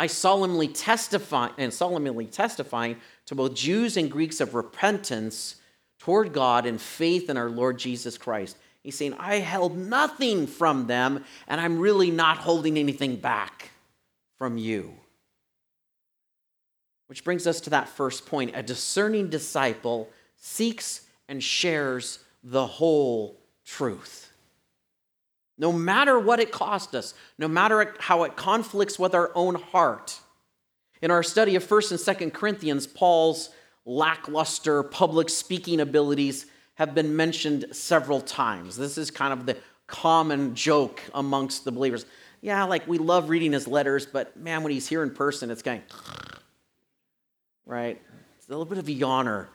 I 0.00 0.06
solemnly 0.06 0.68
testify 0.68 1.50
and 1.58 1.74
solemnly 1.74 2.24
testifying 2.24 2.96
to 3.26 3.34
both 3.34 3.52
Jews 3.52 3.98
and 3.98 4.10
Greeks 4.10 4.40
of 4.40 4.54
repentance 4.54 5.56
toward 5.98 6.32
God 6.32 6.64
and 6.64 6.80
faith 6.80 7.28
in 7.28 7.36
our 7.36 7.50
Lord 7.50 7.78
Jesus 7.78 8.16
Christ. 8.16 8.56
He's 8.82 8.96
saying, 8.96 9.14
I 9.18 9.36
held 9.36 9.76
nothing 9.76 10.46
from 10.46 10.86
them, 10.86 11.24
and 11.46 11.60
I'm 11.60 11.78
really 11.78 12.10
not 12.10 12.38
holding 12.38 12.78
anything 12.78 13.16
back 13.16 13.70
from 14.38 14.56
you. 14.56 14.94
Which 17.08 17.24
brings 17.24 17.46
us 17.46 17.60
to 17.62 17.70
that 17.70 17.88
first 17.88 18.26
point. 18.26 18.52
A 18.54 18.62
discerning 18.62 19.28
disciple 19.28 20.08
seeks 20.36 21.02
and 21.28 21.42
shares 21.42 22.20
the 22.42 22.66
whole 22.66 23.38
truth 23.66 24.30
no 25.60 25.70
matter 25.70 26.18
what 26.18 26.40
it 26.40 26.50
cost 26.50 26.94
us, 26.94 27.12
no 27.38 27.46
matter 27.46 27.94
how 27.98 28.24
it 28.24 28.34
conflicts 28.34 28.98
with 28.98 29.14
our 29.14 29.30
own 29.34 29.56
heart. 29.56 30.18
In 31.02 31.10
our 31.10 31.22
study 31.22 31.54
of 31.54 31.62
1st 31.62 31.90
and 32.18 32.32
2nd 32.32 32.32
Corinthians, 32.32 32.86
Paul's 32.86 33.50
lackluster 33.84 34.82
public 34.82 35.28
speaking 35.28 35.78
abilities 35.78 36.46
have 36.80 36.94
been 36.94 37.14
mentioned 37.14 37.66
several 37.72 38.22
times. 38.22 38.74
This 38.74 38.96
is 38.96 39.10
kind 39.10 39.34
of 39.34 39.44
the 39.44 39.54
common 39.86 40.54
joke 40.54 41.02
amongst 41.12 41.66
the 41.66 41.70
believers. 41.70 42.06
Yeah, 42.40 42.64
like 42.64 42.88
we 42.88 42.96
love 42.96 43.28
reading 43.28 43.52
his 43.52 43.68
letters, 43.68 44.06
but 44.06 44.34
man, 44.34 44.62
when 44.62 44.72
he's 44.72 44.88
here 44.88 45.02
in 45.02 45.10
person, 45.10 45.50
it's 45.50 45.60
going, 45.60 45.82
right? 47.66 48.00
It's 48.38 48.48
a 48.48 48.50
little 48.50 48.64
bit 48.64 48.78
of 48.78 48.88
a 48.88 48.92
yawner. 48.92 49.48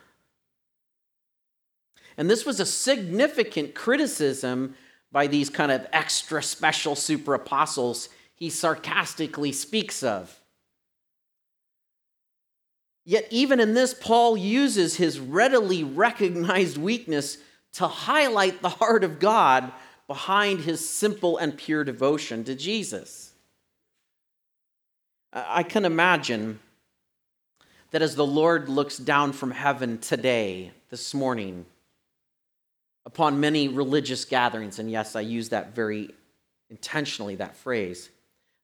And 2.16 2.30
this 2.30 2.46
was 2.46 2.60
a 2.60 2.64
significant 2.64 3.74
criticism 3.74 4.76
by 5.10 5.26
these 5.26 5.50
kind 5.50 5.72
of 5.72 5.84
extra 5.92 6.40
special 6.40 6.94
super 6.94 7.34
apostles 7.34 8.08
he 8.36 8.50
sarcastically 8.50 9.50
speaks 9.50 10.04
of. 10.04 10.40
Yet, 13.08 13.28
even 13.30 13.60
in 13.60 13.74
this, 13.74 13.94
Paul 13.94 14.36
uses 14.36 14.96
his 14.96 15.20
readily 15.20 15.84
recognized 15.84 16.76
weakness 16.76 17.38
to 17.74 17.86
highlight 17.86 18.60
the 18.60 18.68
heart 18.68 19.04
of 19.04 19.20
God 19.20 19.72
behind 20.08 20.60
his 20.60 20.88
simple 20.88 21.38
and 21.38 21.56
pure 21.56 21.84
devotion 21.84 22.42
to 22.44 22.56
Jesus. 22.56 23.32
I 25.32 25.62
can 25.62 25.84
imagine 25.84 26.58
that 27.92 28.02
as 28.02 28.16
the 28.16 28.26
Lord 28.26 28.68
looks 28.68 28.98
down 28.98 29.32
from 29.32 29.52
heaven 29.52 29.98
today, 29.98 30.72
this 30.90 31.14
morning, 31.14 31.64
upon 33.04 33.38
many 33.38 33.68
religious 33.68 34.24
gatherings, 34.24 34.80
and 34.80 34.90
yes, 34.90 35.14
I 35.14 35.20
use 35.20 35.50
that 35.50 35.76
very 35.76 36.10
intentionally, 36.70 37.36
that 37.36 37.56
phrase, 37.56 38.10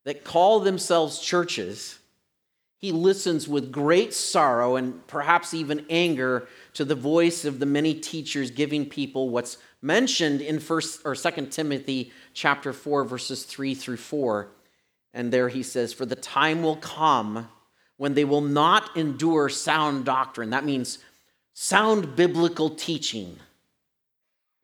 that 0.04 0.24
call 0.24 0.58
themselves 0.58 1.20
churches, 1.20 1.98
he 2.82 2.92
listens 2.92 3.48
with 3.48 3.72
great 3.72 4.12
sorrow 4.12 4.76
and 4.76 5.06
perhaps 5.06 5.54
even 5.54 5.86
anger 5.88 6.46
to 6.74 6.84
the 6.84 6.94
voice 6.94 7.46
of 7.46 7.58
the 7.58 7.66
many 7.66 7.94
teachers 7.94 8.50
giving 8.50 8.84
people 8.84 9.30
what's 9.30 9.56
mentioned 9.80 10.42
in 10.42 10.60
first 10.60 11.00
or 11.06 11.14
second 11.14 11.50
timothy 11.50 12.12
chapter 12.34 12.74
4 12.74 13.04
verses 13.04 13.44
3 13.44 13.74
through 13.74 13.96
4 13.96 14.48
and 15.14 15.32
there 15.32 15.48
he 15.48 15.62
says 15.62 15.94
for 15.94 16.04
the 16.04 16.16
time 16.16 16.62
will 16.62 16.76
come 16.76 17.48
when 17.96 18.12
they 18.12 18.24
will 18.24 18.42
not 18.42 18.94
endure 18.96 19.48
sound 19.48 20.04
doctrine 20.04 20.50
that 20.50 20.66
means 20.66 20.98
sound 21.54 22.14
biblical 22.14 22.68
teaching 22.68 23.38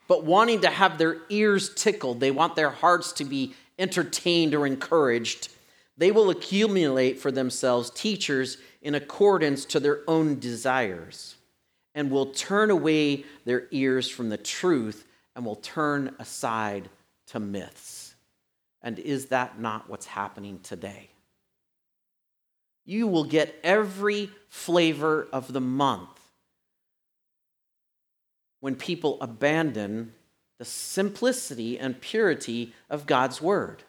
but 0.08 0.24
wanting 0.24 0.62
to 0.62 0.70
have 0.70 0.98
their 0.98 1.18
ears 1.28 1.72
tickled. 1.74 2.18
They 2.18 2.30
want 2.30 2.56
their 2.56 2.70
hearts 2.70 3.12
to 3.12 3.24
be 3.24 3.54
entertained 3.78 4.54
or 4.54 4.66
encouraged. 4.66 5.50
They 5.98 6.12
will 6.12 6.30
accumulate 6.30 7.18
for 7.18 7.32
themselves 7.32 7.90
teachers 7.90 8.56
in 8.80 8.94
accordance 8.94 9.64
to 9.66 9.80
their 9.80 10.00
own 10.06 10.38
desires 10.38 11.34
and 11.94 12.10
will 12.10 12.26
turn 12.26 12.70
away 12.70 13.24
their 13.44 13.66
ears 13.72 14.08
from 14.08 14.28
the 14.28 14.38
truth 14.38 15.04
and 15.34 15.44
will 15.44 15.56
turn 15.56 16.14
aside 16.20 16.88
to 17.26 17.40
myths. 17.40 18.14
And 18.80 19.00
is 19.00 19.26
that 19.26 19.60
not 19.60 19.90
what's 19.90 20.06
happening 20.06 20.60
today? 20.62 21.10
You 22.84 23.08
will 23.08 23.24
get 23.24 23.58
every 23.64 24.30
flavor 24.48 25.26
of 25.32 25.52
the 25.52 25.60
month 25.60 26.20
when 28.60 28.76
people 28.76 29.18
abandon 29.20 30.14
the 30.58 30.64
simplicity 30.64 31.76
and 31.76 32.00
purity 32.00 32.72
of 32.88 33.06
God's 33.06 33.42
Word. 33.42 33.82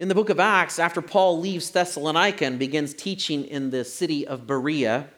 In 0.00 0.08
the 0.08 0.14
book 0.14 0.30
of 0.30 0.40
Acts, 0.40 0.78
after 0.78 1.02
Paul 1.02 1.40
leaves 1.40 1.70
Thessalonica 1.70 2.46
and 2.46 2.58
begins 2.58 2.94
teaching 2.94 3.44
in 3.44 3.68
the 3.68 3.84
city 3.84 4.26
of 4.26 4.46
Berea, 4.46 5.08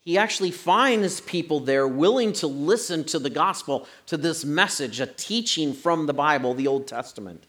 he 0.00 0.18
actually 0.18 0.50
finds 0.50 1.22
people 1.22 1.60
there 1.60 1.88
willing 1.88 2.34
to 2.34 2.46
listen 2.46 3.04
to 3.04 3.18
the 3.18 3.30
gospel, 3.30 3.86
to 4.04 4.18
this 4.18 4.44
message, 4.44 5.00
a 5.00 5.06
teaching 5.06 5.72
from 5.72 6.04
the 6.04 6.12
Bible, 6.12 6.52
the 6.52 6.66
Old 6.66 6.86
Testament. 6.86 7.46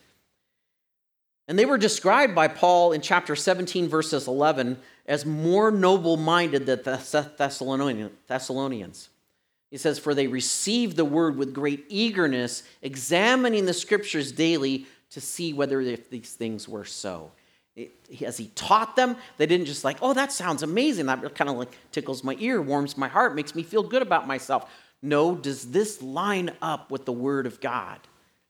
And 1.49 1.59
they 1.59 1.65
were 1.65 1.77
described 1.77 2.33
by 2.33 2.47
Paul 2.47 2.93
in 2.93 3.01
chapter 3.01 3.35
17, 3.35 3.89
verses 3.89 4.25
11, 4.25 4.77
as 5.05 5.25
more 5.25 5.69
noble 5.69 6.15
minded 6.15 6.65
than 6.65 6.81
the 6.81 8.13
Thessalonians. 8.27 9.09
He 9.69 9.77
says, 9.77 9.99
For 9.99 10.13
they 10.13 10.27
received 10.27 10.95
the 10.95 11.03
word 11.03 11.35
with 11.35 11.53
great 11.53 11.83
eagerness, 11.89 12.63
examining 12.81 13.65
the 13.65 13.73
scriptures 13.73 14.31
daily 14.31 14.85
to 15.11 15.21
see 15.21 15.53
whether 15.53 15.79
if 15.81 16.09
these 16.09 16.33
things 16.33 16.67
were 16.67 16.85
so. 16.85 17.31
It, 17.75 17.91
as 18.25 18.37
he 18.37 18.47
taught 18.55 18.95
them, 18.95 19.17
they 19.37 19.45
didn't 19.45 19.65
just 19.65 19.83
like, 19.83 19.97
oh, 20.01 20.13
that 20.13 20.31
sounds 20.31 20.63
amazing. 20.63 21.07
That 21.07 21.35
kind 21.35 21.49
of 21.49 21.57
like 21.57 21.77
tickles 21.91 22.23
my 22.23 22.35
ear, 22.39 22.61
warms 22.61 22.97
my 22.97 23.07
heart, 23.07 23.35
makes 23.35 23.53
me 23.53 23.63
feel 23.63 23.83
good 23.83 24.01
about 24.01 24.27
myself. 24.27 24.69
No, 25.01 25.35
does 25.35 25.71
this 25.71 26.01
line 26.01 26.51
up 26.61 26.89
with 26.89 27.05
the 27.05 27.11
word 27.11 27.45
of 27.45 27.59
God? 27.59 27.99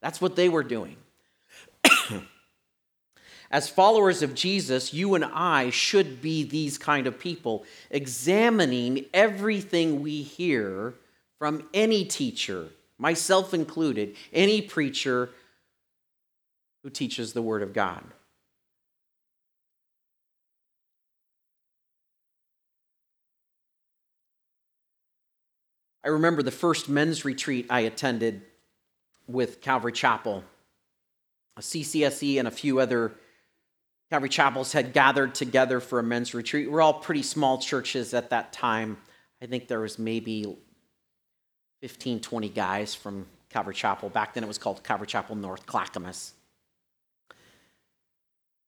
That's 0.01 0.21
what 0.21 0.35
they 0.35 0.49
were 0.49 0.63
doing. 0.63 0.97
As 3.51 3.69
followers 3.69 4.21
of 4.21 4.35
Jesus, 4.35 4.93
you 4.93 5.15
and 5.15 5.25
I 5.25 5.69
should 5.69 6.21
be 6.21 6.43
these 6.43 6.77
kind 6.77 7.07
of 7.07 7.19
people, 7.19 7.63
examining 7.89 9.05
everything 9.13 10.01
we 10.01 10.21
hear 10.23 10.93
from 11.39 11.67
any 11.73 12.05
teacher, 12.05 12.69
myself 12.97 13.53
included, 13.53 14.15
any 14.33 14.61
preacher 14.61 15.29
who 16.85 16.91
teaches 16.91 17.33
the 17.33 17.41
Word 17.41 17.63
of 17.63 17.73
God. 17.73 18.03
I 26.03 26.09
remember 26.09 26.43
the 26.43 26.51
first 26.51 26.87
men's 26.87 27.25
retreat 27.25 27.65
I 27.71 27.79
attended 27.79 28.43
with 29.25 29.61
Calvary 29.61 29.93
Chapel. 29.93 30.43
A 31.57 31.61
CCSE 31.61 32.37
and 32.37 32.47
a 32.47 32.51
few 32.51 32.79
other 32.79 33.13
Calvary 34.11 34.29
Chapels 34.29 34.71
had 34.71 34.93
gathered 34.93 35.33
together 35.33 35.79
for 35.79 35.97
a 35.97 36.03
men's 36.03 36.35
retreat. 36.35 36.69
We're 36.69 36.83
all 36.83 36.93
pretty 36.93 37.23
small 37.23 37.57
churches 37.57 38.13
at 38.13 38.29
that 38.29 38.53
time. 38.53 38.97
I 39.41 39.47
think 39.47 39.67
there 39.67 39.79
was 39.79 39.97
maybe 39.97 40.55
15, 41.81 42.19
20 42.19 42.49
guys 42.49 42.93
from 42.93 43.25
Calvary 43.49 43.73
Chapel. 43.73 44.09
Back 44.09 44.35
then 44.35 44.43
it 44.43 44.47
was 44.47 44.59
called 44.59 44.83
Calvary 44.83 45.07
Chapel 45.07 45.35
North 45.35 45.65
Clackamas. 45.65 46.33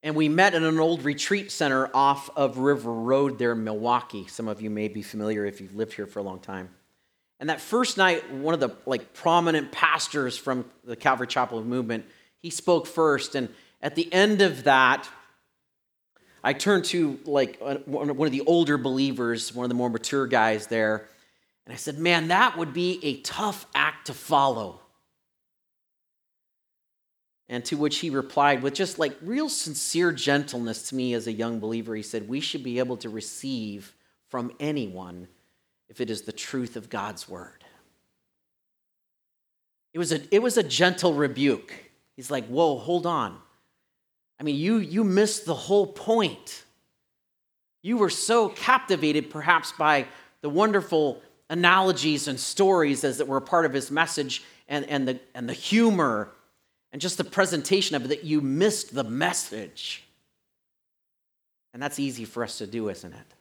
And 0.07 0.15
we 0.15 0.29
met 0.29 0.55
in 0.55 0.63
an 0.63 0.79
old 0.79 1.03
retreat 1.03 1.51
center 1.51 1.89
off 1.93 2.29
of 2.37 2.59
River 2.59 2.93
Road 2.93 3.37
there 3.37 3.51
in 3.51 3.65
Milwaukie. 3.65 4.29
Some 4.29 4.47
of 4.47 4.61
you 4.61 4.69
may 4.69 4.87
be 4.87 5.01
familiar 5.01 5.45
if 5.45 5.59
you've 5.59 5.75
lived 5.75 5.91
here 5.91 6.07
for 6.07 6.19
a 6.19 6.23
long 6.23 6.39
time. 6.39 6.69
And 7.41 7.49
that 7.49 7.59
first 7.59 7.97
night, 7.97 8.31
one 8.31 8.53
of 8.53 8.61
the 8.61 8.69
like 8.85 9.13
prominent 9.13 9.73
pastors 9.73 10.37
from 10.37 10.63
the 10.85 10.95
Calvary 10.95 11.27
Chapel 11.27 11.61
movement, 11.61 12.05
he 12.41 12.49
spoke 12.49 12.87
first. 12.87 13.35
And 13.35 13.49
at 13.81 13.95
the 13.95 14.07
end 14.13 14.41
of 14.41 14.63
that, 14.63 15.09
I 16.41 16.53
turned 16.53 16.85
to 16.85 17.19
like 17.25 17.57
uh, 17.61 17.75
one 17.79 18.09
of 18.09 18.31
the 18.31 18.43
older 18.45 18.77
believers, 18.77 19.53
one 19.53 19.65
of 19.65 19.69
the 19.69 19.75
more 19.75 19.89
mature 19.89 20.25
guys 20.25 20.67
there, 20.67 21.09
and 21.65 21.73
I 21.73 21.75
said, 21.75 21.99
Man, 21.99 22.29
that 22.29 22.57
would 22.57 22.71
be 22.71 23.01
a 23.03 23.19
tough 23.23 23.65
act 23.75 24.07
to 24.07 24.13
follow. 24.13 24.79
And 27.49 27.63
to 27.65 27.77
which 27.77 27.99
he 27.99 28.09
replied 28.09 28.61
with 28.61 28.73
just 28.73 28.99
like 28.99 29.15
real 29.21 29.47
sincere 29.47 30.11
gentleness 30.11 30.89
to 30.89 30.95
me 30.95 31.13
as 31.13 31.27
a 31.27 31.31
young 31.31 31.59
believer. 31.59 31.95
He 31.95 32.03
said, 32.03 32.27
We 32.27 32.41
should 32.41 32.63
be 32.63 32.79
able 32.79 32.97
to 32.97 33.09
receive 33.09 33.95
from 34.29 34.51
anyone 34.59 35.27
if 35.89 36.01
it 36.01 36.09
is 36.09 36.23
the 36.23 36.33
truth 36.33 36.75
of 36.75 36.89
God's 36.89 37.29
word. 37.29 37.63
It 39.93 39.99
was 39.99 40.11
a, 40.11 40.19
it 40.35 40.41
was 40.41 40.57
a 40.57 40.63
gentle 40.63 41.13
rebuke. 41.13 41.73
He's 42.15 42.29
like, 42.29 42.45
Whoa, 42.47 42.77
hold 42.77 43.05
on. 43.05 43.37
I 44.39 44.43
mean, 44.43 44.55
you, 44.55 44.77
you 44.77 45.03
missed 45.03 45.45
the 45.45 45.55
whole 45.55 45.87
point. 45.87 46.63
You 47.81 47.97
were 47.97 48.09
so 48.09 48.49
captivated, 48.49 49.29
perhaps, 49.29 49.71
by 49.71 50.07
the 50.41 50.49
wonderful 50.49 51.21
analogies 51.49 52.27
and 52.27 52.39
stories 52.39 53.03
as 53.03 53.17
that 53.17 53.27
were 53.27 53.37
a 53.37 53.41
part 53.41 53.65
of 53.65 53.73
his 53.73 53.89
message 53.89 54.43
and, 54.67 54.85
and, 54.85 55.07
the, 55.07 55.19
and 55.33 55.47
the 55.47 55.53
humor 55.53 56.29
and 56.97 57.01
just 57.03 57.19
the 57.19 57.23
presentation 57.23 57.95
of 57.95 58.05
it 58.05 58.07
that 58.07 58.23
you 58.23 58.41
missed 58.41 58.95
the 58.95 59.03
message. 59.03 60.03
And 61.71 61.83
that's 61.83 61.99
easy 61.99 62.25
for 62.25 62.43
us 62.43 62.57
to 62.57 62.65
do, 62.65 62.89
isn't 62.89 63.13
it? 63.13 63.35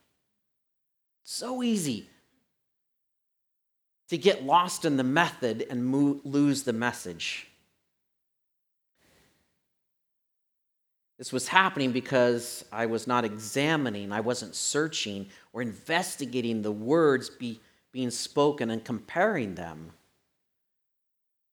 So 1.24 1.62
easy 1.62 2.06
to 4.10 4.18
get 4.18 4.44
lost 4.44 4.84
in 4.84 4.98
the 4.98 5.04
method 5.04 5.64
and 5.70 6.20
lose 6.22 6.64
the 6.64 6.74
message. 6.74 7.48
This 11.16 11.32
was 11.32 11.48
happening 11.48 11.92
because 11.92 12.62
I 12.70 12.84
was 12.84 13.06
not 13.06 13.24
examining, 13.24 14.12
I 14.12 14.20
wasn't 14.20 14.54
searching 14.54 15.30
or 15.54 15.62
investigating 15.62 16.60
the 16.60 16.72
words 16.72 17.30
be, 17.30 17.62
being 17.90 18.10
spoken 18.10 18.68
and 18.68 18.84
comparing 18.84 19.54
them 19.54 19.92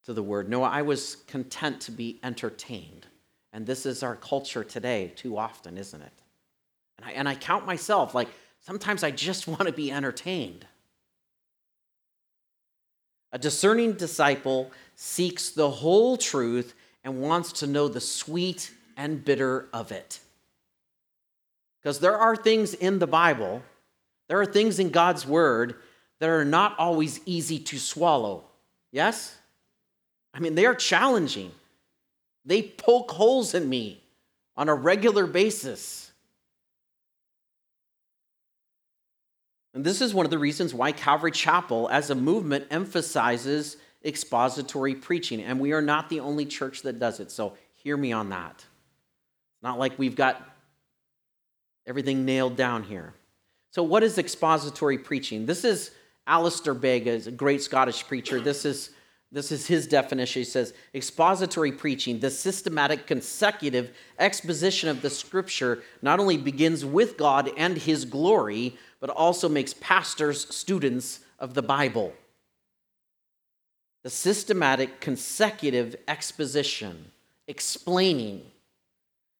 to 0.04 0.12
the 0.12 0.22
word. 0.22 0.48
No, 0.48 0.62
I 0.62 0.82
was 0.82 1.16
content 1.26 1.80
to 1.82 1.92
be 1.92 2.20
entertained. 2.22 3.06
And 3.52 3.66
this 3.66 3.86
is 3.86 4.02
our 4.02 4.16
culture 4.16 4.64
today, 4.64 5.12
too 5.16 5.38
often, 5.38 5.78
isn't 5.78 6.02
it? 6.02 6.12
And 6.98 7.06
I, 7.06 7.12
and 7.12 7.28
I 7.28 7.34
count 7.34 7.66
myself 7.66 8.14
like 8.14 8.28
sometimes 8.60 9.02
I 9.02 9.10
just 9.10 9.46
want 9.48 9.62
to 9.62 9.72
be 9.72 9.90
entertained. 9.90 10.66
A 13.32 13.38
discerning 13.38 13.94
disciple 13.94 14.70
seeks 14.94 15.50
the 15.50 15.70
whole 15.70 16.16
truth 16.16 16.74
and 17.02 17.20
wants 17.20 17.52
to 17.52 17.66
know 17.66 17.88
the 17.88 18.00
sweet 18.00 18.72
and 18.96 19.24
bitter 19.24 19.68
of 19.72 19.90
it. 19.90 20.20
Because 21.82 21.98
there 21.98 22.16
are 22.16 22.36
things 22.36 22.72
in 22.74 22.98
the 22.98 23.06
Bible, 23.06 23.62
there 24.28 24.40
are 24.40 24.46
things 24.46 24.78
in 24.78 24.90
God's 24.90 25.26
Word 25.26 25.74
that 26.18 26.30
are 26.30 26.44
not 26.44 26.78
always 26.78 27.20
easy 27.26 27.58
to 27.58 27.78
swallow. 27.78 28.44
Yes? 28.90 29.36
I 30.34 30.40
mean, 30.40 30.56
they 30.56 30.66
are 30.66 30.74
challenging. 30.74 31.52
They 32.44 32.62
poke 32.62 33.12
holes 33.12 33.54
in 33.54 33.68
me 33.68 34.02
on 34.56 34.68
a 34.68 34.74
regular 34.74 35.26
basis. 35.26 36.10
And 39.72 39.84
this 39.84 40.00
is 40.00 40.12
one 40.12 40.26
of 40.26 40.30
the 40.30 40.38
reasons 40.38 40.74
why 40.74 40.92
Calvary 40.92 41.30
Chapel, 41.30 41.88
as 41.88 42.10
a 42.10 42.14
movement, 42.14 42.66
emphasizes 42.70 43.76
expository 44.04 44.94
preaching. 44.94 45.40
And 45.40 45.58
we 45.58 45.72
are 45.72 45.82
not 45.82 46.08
the 46.08 46.20
only 46.20 46.46
church 46.46 46.82
that 46.82 46.98
does 46.98 47.20
it. 47.20 47.30
So 47.30 47.54
hear 47.74 47.96
me 47.96 48.12
on 48.12 48.30
that. 48.30 48.56
It's 48.56 49.62
not 49.62 49.78
like 49.78 49.98
we've 49.98 50.16
got 50.16 50.42
everything 51.86 52.24
nailed 52.24 52.56
down 52.56 52.82
here. 52.82 53.14
So, 53.70 53.82
what 53.82 54.04
is 54.04 54.18
expository 54.18 54.98
preaching? 54.98 55.46
This 55.46 55.64
is 55.64 55.90
Alistair 56.28 56.74
Begg, 56.74 57.08
a 57.08 57.30
great 57.32 57.60
Scottish 57.60 58.06
preacher. 58.06 58.40
This 58.40 58.64
is 58.64 58.90
this 59.34 59.50
is 59.50 59.66
his 59.66 59.88
definition. 59.88 60.40
He 60.40 60.44
says 60.44 60.72
expository 60.94 61.72
preaching, 61.72 62.20
the 62.20 62.30
systematic, 62.30 63.08
consecutive 63.08 63.90
exposition 64.16 64.88
of 64.88 65.02
the 65.02 65.10
scripture, 65.10 65.82
not 66.00 66.20
only 66.20 66.36
begins 66.36 66.84
with 66.84 67.16
God 67.16 67.50
and 67.56 67.76
his 67.76 68.04
glory, 68.04 68.78
but 69.00 69.10
also 69.10 69.48
makes 69.48 69.74
pastors 69.74 70.46
students 70.54 71.18
of 71.40 71.54
the 71.54 71.62
Bible. 71.62 72.12
The 74.04 74.10
systematic, 74.10 75.00
consecutive 75.00 75.96
exposition, 76.06 77.10
explaining. 77.48 78.42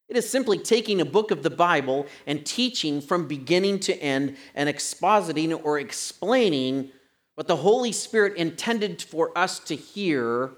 It 0.08 0.16
is 0.16 0.28
simply 0.28 0.58
taking 0.58 1.00
a 1.00 1.06
book 1.06 1.30
of 1.30 1.44
the 1.44 1.50
Bible 1.50 2.06
and 2.26 2.44
teaching 2.44 3.00
from 3.00 3.28
beginning 3.28 3.78
to 3.80 3.94
end 4.02 4.36
and 4.56 4.68
expositing 4.68 5.58
or 5.64 5.78
explaining 5.78 6.90
what 7.34 7.48
the 7.48 7.56
Holy 7.56 7.92
Spirit 7.92 8.36
intended 8.36 9.02
for 9.02 9.36
us 9.36 9.58
to 9.60 9.74
hear 9.74 10.50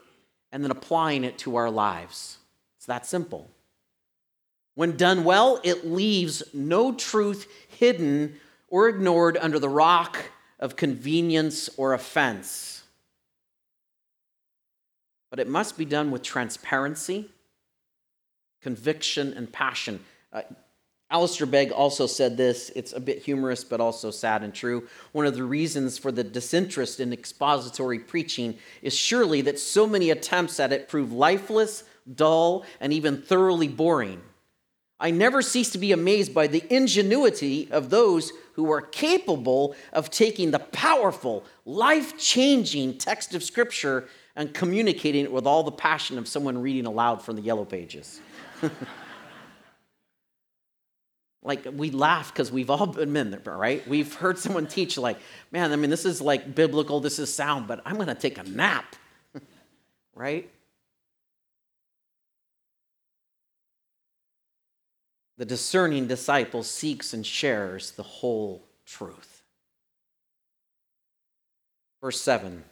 and 0.52 0.62
then 0.62 0.70
applying 0.70 1.24
it 1.24 1.38
to 1.38 1.56
our 1.56 1.70
lives. 1.70 2.38
It's 2.76 2.86
that 2.86 3.06
simple. 3.06 3.50
When 4.74 4.96
done 4.96 5.24
well, 5.24 5.60
it 5.64 5.86
leaves 5.86 6.42
no 6.52 6.92
truth 6.92 7.50
hidden 7.68 8.36
or 8.68 8.88
ignored 8.88 9.38
under 9.40 9.58
the 9.58 9.68
rock 9.68 10.18
of 10.58 10.76
convenience 10.76 11.70
or 11.76 11.94
offense. 11.94 12.82
But 15.30 15.40
it 15.40 15.48
must 15.48 15.76
be 15.76 15.84
done 15.84 16.10
with 16.10 16.22
transparency, 16.22 17.30
conviction, 18.62 19.32
and 19.32 19.50
passion. 19.50 20.00
Uh, 20.32 20.42
Alistair 21.08 21.46
Begg 21.46 21.70
also 21.70 22.06
said 22.06 22.36
this. 22.36 22.70
It's 22.74 22.92
a 22.92 23.00
bit 23.00 23.22
humorous, 23.22 23.62
but 23.62 23.80
also 23.80 24.10
sad 24.10 24.42
and 24.42 24.52
true. 24.52 24.88
One 25.12 25.24
of 25.24 25.36
the 25.36 25.44
reasons 25.44 25.98
for 25.98 26.10
the 26.10 26.24
disinterest 26.24 26.98
in 26.98 27.12
expository 27.12 28.00
preaching 28.00 28.58
is 28.82 28.94
surely 28.94 29.40
that 29.42 29.60
so 29.60 29.86
many 29.86 30.10
attempts 30.10 30.58
at 30.58 30.72
it 30.72 30.88
prove 30.88 31.12
lifeless, 31.12 31.84
dull, 32.12 32.64
and 32.80 32.92
even 32.92 33.22
thoroughly 33.22 33.68
boring. 33.68 34.20
I 34.98 35.10
never 35.10 35.42
cease 35.42 35.70
to 35.72 35.78
be 35.78 35.92
amazed 35.92 36.34
by 36.34 36.46
the 36.48 36.64
ingenuity 36.74 37.68
of 37.70 37.90
those 37.90 38.32
who 38.54 38.70
are 38.72 38.80
capable 38.80 39.76
of 39.92 40.10
taking 40.10 40.50
the 40.50 40.58
powerful, 40.58 41.44
life 41.66 42.18
changing 42.18 42.96
text 42.98 43.34
of 43.34 43.44
Scripture 43.44 44.08
and 44.34 44.52
communicating 44.54 45.24
it 45.24 45.32
with 45.32 45.46
all 45.46 45.62
the 45.62 45.70
passion 45.70 46.18
of 46.18 46.26
someone 46.26 46.58
reading 46.58 46.86
aloud 46.86 47.22
from 47.22 47.36
the 47.36 47.42
yellow 47.42 47.64
pages. 47.64 48.20
like 51.46 51.64
we 51.72 51.90
laugh 51.92 52.32
because 52.32 52.50
we've 52.50 52.68
all 52.68 52.86
been 52.86 53.12
men 53.12 53.30
there, 53.30 53.40
right? 53.56 53.86
We've 53.86 54.12
heard 54.12 54.36
someone 54.36 54.66
teach, 54.66 54.98
like, 54.98 55.18
man, 55.52 55.72
I 55.72 55.76
mean, 55.76 55.90
this 55.90 56.04
is 56.04 56.20
like 56.20 56.56
biblical, 56.56 56.98
this 56.98 57.20
is 57.20 57.32
sound, 57.32 57.68
but 57.68 57.80
I'm 57.86 57.96
to 57.98 58.14
take 58.14 58.36
a 58.36 58.42
nap, 58.42 58.96
right? 60.14 60.50
The 65.38 65.44
discerning 65.44 66.08
disciple 66.08 66.64
seeks 66.64 67.14
and 67.14 67.24
shares 67.24 67.92
the 67.92 68.02
whole 68.02 68.64
truth. 68.84 69.42
Verse 72.00 72.20
7, 72.20 72.64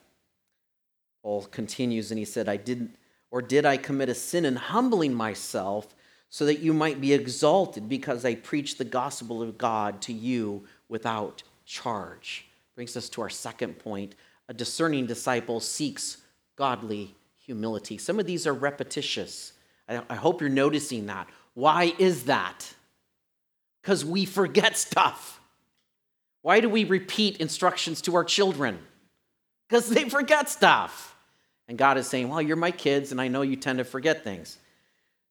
Paul 1.23 1.43
continues 1.45 2.11
and 2.11 2.19
he 2.19 2.25
said, 2.25 2.49
I 2.49 2.57
didn't, 2.57 2.97
or 3.31 3.41
did 3.41 3.65
I 3.65 3.77
commit 3.77 4.09
a 4.09 4.15
sin 4.15 4.45
in 4.45 4.57
humbling 4.57 5.15
myself? 5.15 5.95
So 6.35 6.47
that 6.47 6.59
you 6.59 6.75
might 6.75 7.01
be 7.01 7.13
exalted 7.13 7.89
because 7.89 8.25
I 8.25 8.35
preach 8.35 8.77
the 8.77 8.85
gospel 8.85 9.41
of 9.41 9.57
God 9.57 10.03
to 10.03 10.13
you 10.13 10.65
without 10.89 11.45
charge. 11.65 12.49
Brings 12.75 12.97
us 12.97 13.09
to 13.11 13.23
our 13.23 13.31
second 13.31 13.79
point. 13.79 14.17
A 14.49 14.53
discerning 14.53 15.07
disciple 15.07 15.61
seeks 15.61 16.17
godly 16.57 17.15
humility. 17.39 17.99
Some 17.99 18.19
of 18.19 18.27
these 18.27 18.49
are 18.49 18.53
repetitious. 18.53 19.53
I, 19.89 20.17
hope 20.17 20.41
you're 20.41 20.51
noticing 20.51 21.07
that. 21.07 21.29
Why 21.55 21.95
is 22.01 22.25
that? 22.25 22.75
Because 23.81 24.05
we 24.05 24.25
forget 24.25 24.77
stuff. 24.77 25.41
Why 26.43 26.59
do 26.59 26.69
we 26.69 26.83
repeat 26.83 27.37
instructions 27.37 28.03
to 28.03 28.17
our 28.17 28.25
children? 28.25 28.81
because 29.69 29.89
they 29.89 30.09
forget 30.09 30.51
stuff. 30.51 31.15
And 31.69 31.79
God 31.79 31.97
is 31.97 32.09
saying, 32.09 32.29
Well, 32.29 32.43
you're 32.43 32.57
my 32.57 32.73
kids, 32.73 33.13
and 33.13 33.21
I 33.21 33.29
know 33.29 33.43
you 33.43 33.55
tend 33.55 33.79
to 33.79 33.85
forget 33.85 34.25
things. 34.25 34.59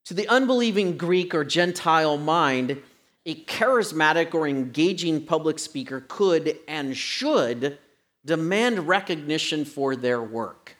To 0.06 0.14
the 0.14 0.28
unbelieving 0.28 0.98
Greek 0.98 1.34
or 1.34 1.46
Gentile 1.46 2.18
mind, 2.18 2.82
a 3.26 3.36
charismatic 3.36 4.34
or 4.34 4.48
engaging 4.48 5.26
public 5.26 5.60
speaker 5.60 6.04
could 6.08 6.58
and 6.68 6.96
should 6.96 7.78
demand 8.26 8.88
recognition 8.88 9.64
for 9.64 9.96
their 9.96 10.22
work 10.22 10.76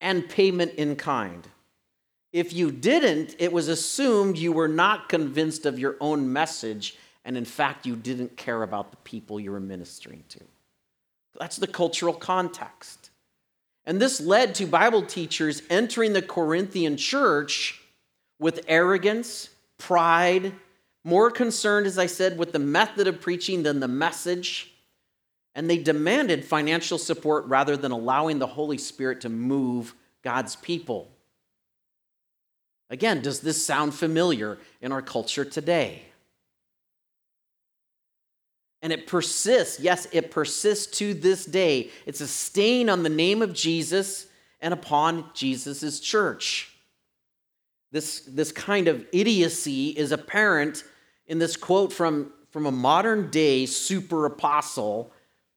and 0.00 0.28
payment 0.28 0.74
in 0.74 0.96
kind. 0.96 1.46
If 2.32 2.54
you 2.54 2.70
didn't, 2.70 3.36
it 3.38 3.52
was 3.52 3.68
assumed 3.68 4.38
you 4.38 4.52
were 4.52 4.68
not 4.68 5.10
convinced 5.10 5.66
of 5.66 5.78
your 5.78 5.96
own 6.00 6.32
message, 6.32 6.96
and 7.26 7.36
in 7.36 7.44
fact, 7.44 7.84
you 7.84 7.94
didn't 7.94 8.38
care 8.38 8.62
about 8.62 8.90
the 8.90 8.96
people 8.98 9.38
you 9.38 9.52
were 9.52 9.60
ministering 9.60 10.24
to. 10.30 10.40
That's 11.38 11.58
the 11.58 11.66
cultural 11.66 12.14
context. 12.14 13.10
And 13.84 14.00
this 14.00 14.18
led 14.20 14.54
to 14.56 14.66
Bible 14.66 15.02
teachers 15.02 15.62
entering 15.68 16.14
the 16.14 16.22
Corinthian 16.22 16.96
church 16.96 17.81
with 18.42 18.64
arrogance, 18.68 19.48
pride, 19.78 20.52
more 21.04 21.30
concerned, 21.30 21.86
as 21.86 21.98
I 21.98 22.06
said, 22.06 22.38
with 22.38 22.52
the 22.52 22.58
method 22.58 23.06
of 23.06 23.20
preaching 23.20 23.62
than 23.62 23.80
the 23.80 23.88
message. 23.88 24.72
And 25.54 25.68
they 25.68 25.78
demanded 25.78 26.44
financial 26.44 26.98
support 26.98 27.44
rather 27.46 27.76
than 27.76 27.92
allowing 27.92 28.38
the 28.38 28.46
Holy 28.46 28.78
Spirit 28.78 29.22
to 29.22 29.28
move 29.28 29.94
God's 30.22 30.56
people. 30.56 31.10
Again, 32.90 33.22
does 33.22 33.40
this 33.40 33.64
sound 33.64 33.94
familiar 33.94 34.58
in 34.80 34.92
our 34.92 35.02
culture 35.02 35.44
today? 35.44 36.02
And 38.82 38.92
it 38.92 39.06
persists. 39.06 39.78
Yes, 39.80 40.06
it 40.12 40.30
persists 40.30 40.98
to 40.98 41.14
this 41.14 41.44
day. 41.44 41.90
It's 42.04 42.20
a 42.20 42.26
stain 42.26 42.88
on 42.90 43.02
the 43.02 43.08
name 43.08 43.40
of 43.40 43.52
Jesus 43.52 44.26
and 44.60 44.74
upon 44.74 45.26
Jesus' 45.34 46.00
church. 46.00 46.71
This, 47.92 48.20
this 48.22 48.50
kind 48.50 48.88
of 48.88 49.06
idiocy 49.12 49.90
is 49.90 50.12
apparent 50.12 50.82
in 51.26 51.38
this 51.38 51.56
quote 51.56 51.92
from, 51.92 52.32
from 52.50 52.64
a 52.64 52.72
modern 52.72 53.30
day 53.30 53.66
super 53.66 54.24
apostle 54.24 55.12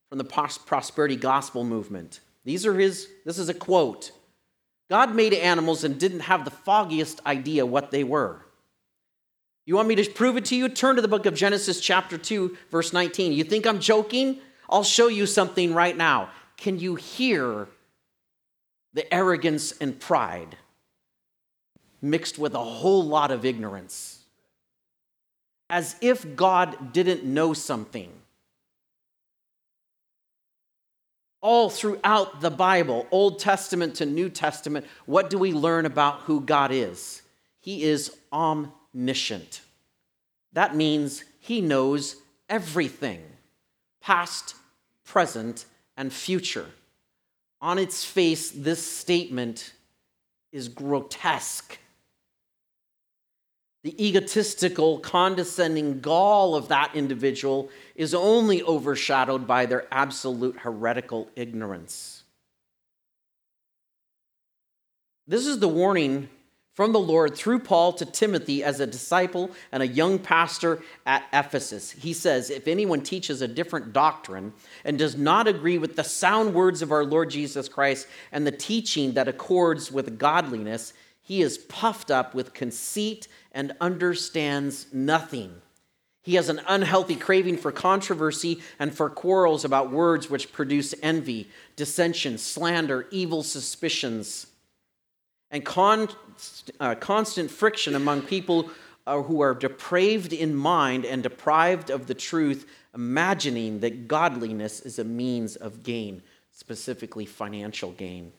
from 0.09 0.17
the 0.17 0.23
prosperity 0.23 1.15
gospel 1.15 1.63
movement. 1.63 2.19
These 2.43 2.65
are 2.65 2.73
his, 2.77 3.07
this 3.25 3.39
is 3.39 3.49
a 3.49 3.53
quote. 3.53 4.11
God 4.89 5.15
made 5.15 5.33
animals 5.33 5.83
and 5.83 5.99
didn't 5.99 6.19
have 6.21 6.45
the 6.45 6.51
foggiest 6.51 7.25
idea 7.25 7.65
what 7.65 7.89
they 7.89 8.03
were. 8.03 8.45
You 9.65 9.75
want 9.75 9.87
me 9.87 9.95
to 9.95 10.11
prove 10.11 10.37
it 10.37 10.45
to 10.45 10.55
you? 10.55 10.69
Turn 10.69 10.97
to 10.97 11.01
the 11.01 11.07
book 11.07 11.25
of 11.25 11.33
Genesis, 11.33 11.79
chapter 11.79 12.19
2, 12.19 12.55
verse 12.69 12.93
19. 12.93 13.31
You 13.31 13.43
think 13.43 13.65
I'm 13.65 13.79
joking? 13.79 14.39
I'll 14.69 14.83
show 14.83 15.07
you 15.07 15.25
something 15.25 15.73
right 15.73 15.97
now. 15.97 16.29
Can 16.57 16.79
you 16.79 16.95
hear 16.95 17.67
the 18.93 19.11
arrogance 19.11 19.71
and 19.79 19.99
pride 19.99 20.57
mixed 22.05 22.37
with 22.37 22.53
a 22.53 22.63
whole 22.63 23.03
lot 23.03 23.31
of 23.31 23.43
ignorance? 23.43 24.19
As 25.69 25.95
if 26.01 26.35
God 26.35 26.93
didn't 26.93 27.23
know 27.23 27.53
something. 27.53 28.11
all 31.45 31.69
throughout 31.69 32.41
the 32.41 32.49
Bible, 32.49 33.05
Old 33.11 33.37
Testament 33.37 33.93
to 33.97 34.05
New 34.07 34.29
Testament, 34.29 34.83
what 35.05 35.29
do 35.29 35.37
we 35.37 35.53
learn 35.53 35.85
about 35.85 36.21
who 36.21 36.41
God 36.41 36.71
is? 36.71 37.21
He 37.59 37.83
is 37.83 38.17
omniscient. 38.33 39.61
That 40.53 40.75
means 40.75 41.23
he 41.39 41.61
knows 41.61 42.15
everything 42.49 43.21
past, 44.01 44.55
present, 45.03 45.65
and 45.95 46.11
future. 46.11 46.65
On 47.61 47.77
its 47.77 48.03
face, 48.03 48.49
this 48.49 48.83
statement 48.83 49.73
is 50.51 50.67
grotesque 50.67 51.77
the 53.85 54.03
egotistical, 54.03 54.97
condescending 54.97 55.99
gall 55.99 56.55
of 56.55 56.69
that 56.69 56.95
individual 56.95 57.69
is 57.95 58.15
only 58.15 58.63
overshadowed 58.63 59.45
by 59.45 59.67
their 59.67 59.85
absolute 59.91 60.57
heretical 60.57 61.29
ignorance. 61.35 62.23
This 65.27 65.45
is 65.45 65.59
the 65.59 65.67
warning 65.67 66.29
from 66.73 66.93
the 66.93 66.99
Lord 66.99 67.35
through 67.35 67.59
Paul 67.59 67.93
to 67.93 68.07
Timothy 68.07 68.63
as 68.63 68.79
a 68.79 68.87
disciple 68.87 69.51
and 69.71 69.83
a 69.83 69.87
young 69.87 70.17
pastor 70.17 70.81
at 71.05 71.23
Ephesus. 71.31 71.91
He 71.91 72.13
says, 72.13 72.49
If 72.49 72.67
anyone 72.67 73.01
teaches 73.01 73.43
a 73.43 73.47
different 73.47 73.93
doctrine 73.93 74.53
and 74.83 74.97
does 74.97 75.15
not 75.15 75.47
agree 75.47 75.77
with 75.77 75.95
the 75.95 76.03
sound 76.03 76.55
words 76.55 76.81
of 76.81 76.91
our 76.91 77.05
Lord 77.05 77.29
Jesus 77.29 77.69
Christ 77.69 78.07
and 78.31 78.47
the 78.47 78.51
teaching 78.51 79.13
that 79.13 79.27
accords 79.27 79.91
with 79.91 80.17
godliness, 80.17 80.93
he 81.25 81.41
is 81.41 81.57
puffed 81.57 82.11
up 82.11 82.35
with 82.35 82.53
conceit 82.53 83.27
and 83.51 83.75
understands 83.81 84.85
nothing. 84.93 85.55
He 86.21 86.35
has 86.35 86.49
an 86.49 86.61
unhealthy 86.67 87.15
craving 87.15 87.57
for 87.57 87.71
controversy 87.71 88.61
and 88.77 88.95
for 88.95 89.09
quarrels 89.09 89.65
about 89.65 89.91
words 89.91 90.29
which 90.29 90.53
produce 90.53 90.93
envy, 91.01 91.49
dissension, 91.75 92.37
slander, 92.37 93.07
evil 93.09 93.41
suspicions, 93.41 94.45
and 95.49 95.67
uh, 96.79 96.93
constant 96.95 97.49
friction 97.49 97.95
among 97.95 98.21
people 98.21 98.69
uh, 99.07 99.23
who 99.23 99.41
are 99.41 99.55
depraved 99.55 100.31
in 100.31 100.55
mind 100.55 101.05
and 101.05 101.23
deprived 101.23 101.89
of 101.89 102.05
the 102.05 102.13
truth, 102.13 102.67
imagining 102.93 103.79
that 103.79 104.07
godliness 104.07 104.79
is 104.79 104.99
a 104.99 105.03
means 105.03 105.55
of 105.55 105.81
gain, 105.81 106.21
specifically 106.51 107.25
financial 107.25 107.91
gain. 107.93 108.31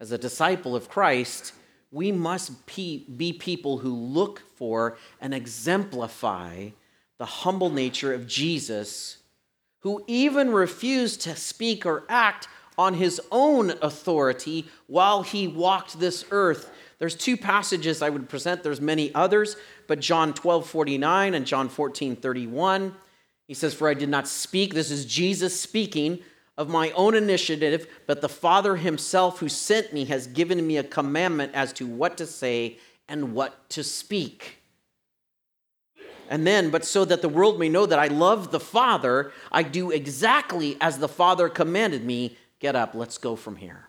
As 0.00 0.12
a 0.12 0.18
disciple 0.18 0.74
of 0.74 0.88
Christ, 0.88 1.52
we 1.92 2.10
must 2.10 2.66
be 2.66 3.36
people 3.38 3.78
who 3.78 3.94
look 3.94 4.42
for 4.56 4.96
and 5.20 5.34
exemplify 5.34 6.70
the 7.18 7.26
humble 7.26 7.68
nature 7.68 8.14
of 8.14 8.26
Jesus, 8.26 9.18
who 9.80 10.02
even 10.06 10.52
refused 10.52 11.20
to 11.22 11.36
speak 11.36 11.84
or 11.84 12.04
act 12.08 12.48
on 12.78 12.94
his 12.94 13.20
own 13.30 13.72
authority 13.82 14.66
while 14.86 15.22
he 15.22 15.46
walked 15.46 16.00
this 16.00 16.24
earth. 16.30 16.70
There's 16.98 17.14
two 17.14 17.36
passages 17.36 18.00
I 18.00 18.08
would 18.08 18.28
present, 18.28 18.62
there's 18.62 18.80
many 18.80 19.14
others, 19.14 19.56
but 19.86 20.00
John 20.00 20.32
12 20.32 20.66
49 20.66 21.34
and 21.34 21.46
John 21.46 21.68
14 21.68 22.16
31. 22.16 22.94
He 23.46 23.54
says, 23.54 23.74
For 23.74 23.88
I 23.88 23.94
did 23.94 24.08
not 24.08 24.28
speak, 24.28 24.72
this 24.72 24.90
is 24.90 25.04
Jesus 25.04 25.60
speaking 25.60 26.20
of 26.60 26.68
my 26.68 26.90
own 26.90 27.14
initiative, 27.14 27.86
but 28.06 28.20
the 28.20 28.28
Father 28.28 28.76
himself 28.76 29.38
who 29.38 29.48
sent 29.48 29.94
me 29.94 30.04
has 30.04 30.26
given 30.26 30.66
me 30.66 30.76
a 30.76 30.84
commandment 30.84 31.54
as 31.54 31.72
to 31.72 31.86
what 31.86 32.18
to 32.18 32.26
say 32.26 32.76
and 33.08 33.32
what 33.32 33.70
to 33.70 33.82
speak. 33.82 34.58
And 36.28 36.46
then, 36.46 36.68
but 36.68 36.84
so 36.84 37.06
that 37.06 37.22
the 37.22 37.30
world 37.30 37.58
may 37.58 37.70
know 37.70 37.86
that 37.86 37.98
I 37.98 38.08
love 38.08 38.50
the 38.50 38.60
Father, 38.60 39.32
I 39.50 39.62
do 39.62 39.90
exactly 39.90 40.76
as 40.82 40.98
the 40.98 41.08
Father 41.08 41.48
commanded 41.48 42.04
me. 42.04 42.36
Get 42.58 42.76
up, 42.76 42.94
let's 42.94 43.16
go 43.16 43.36
from 43.36 43.56
here. 43.56 43.88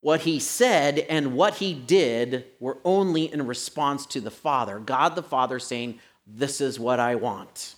What 0.00 0.22
he 0.22 0.40
said 0.40 0.98
and 1.10 1.34
what 1.34 1.56
he 1.56 1.74
did 1.74 2.46
were 2.58 2.78
only 2.86 3.30
in 3.30 3.46
response 3.46 4.06
to 4.06 4.22
the 4.22 4.30
Father. 4.30 4.78
God 4.78 5.14
the 5.14 5.22
Father 5.22 5.58
saying, 5.58 6.00
This 6.26 6.62
is 6.62 6.80
what 6.80 6.98
I 6.98 7.16
want. 7.16 7.74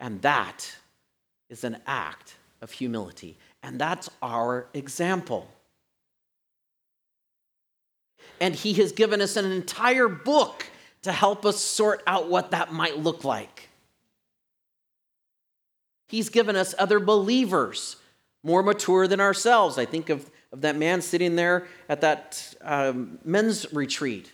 And 0.00 0.20
that 0.22 0.74
is 1.48 1.62
an 1.62 1.76
act 1.86 2.34
of 2.60 2.72
humility. 2.72 3.38
And 3.62 3.80
that's 3.80 4.10
our 4.22 4.68
example. 4.74 5.48
And 8.40 8.54
he 8.54 8.72
has 8.74 8.92
given 8.92 9.20
us 9.20 9.36
an 9.36 9.50
entire 9.50 10.08
book 10.08 10.66
to 11.02 11.12
help 11.12 11.44
us 11.44 11.58
sort 11.58 12.02
out 12.06 12.28
what 12.28 12.50
that 12.50 12.72
might 12.72 12.98
look 12.98 13.24
like. 13.24 13.68
He's 16.08 16.28
given 16.28 16.56
us 16.56 16.74
other 16.78 16.98
believers 16.98 17.96
more 18.42 18.62
mature 18.62 19.06
than 19.06 19.20
ourselves. 19.20 19.78
I 19.78 19.84
think 19.84 20.08
of, 20.08 20.28
of 20.52 20.62
that 20.62 20.76
man 20.76 21.02
sitting 21.02 21.36
there 21.36 21.66
at 21.88 22.00
that 22.00 22.54
um, 22.62 23.18
men's 23.24 23.72
retreat 23.72 24.32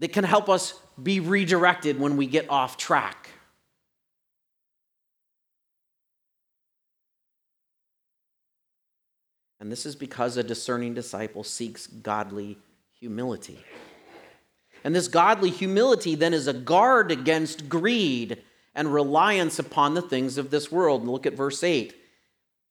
that 0.00 0.12
can 0.12 0.24
help 0.24 0.48
us 0.48 0.74
be 1.02 1.20
redirected 1.20 1.98
when 1.98 2.16
we 2.16 2.26
get 2.26 2.50
off 2.50 2.76
track. 2.76 3.25
And 9.60 9.72
this 9.72 9.86
is 9.86 9.96
because 9.96 10.36
a 10.36 10.42
discerning 10.42 10.94
disciple 10.94 11.44
seeks 11.44 11.86
godly 11.86 12.58
humility. 12.98 13.58
And 14.84 14.94
this 14.94 15.08
godly 15.08 15.50
humility 15.50 16.14
then 16.14 16.34
is 16.34 16.46
a 16.46 16.52
guard 16.52 17.10
against 17.10 17.68
greed 17.68 18.42
and 18.74 18.92
reliance 18.92 19.58
upon 19.58 19.94
the 19.94 20.02
things 20.02 20.38
of 20.38 20.50
this 20.50 20.70
world. 20.70 21.06
Look 21.06 21.26
at 21.26 21.34
verse 21.34 21.64
8. 21.64 21.94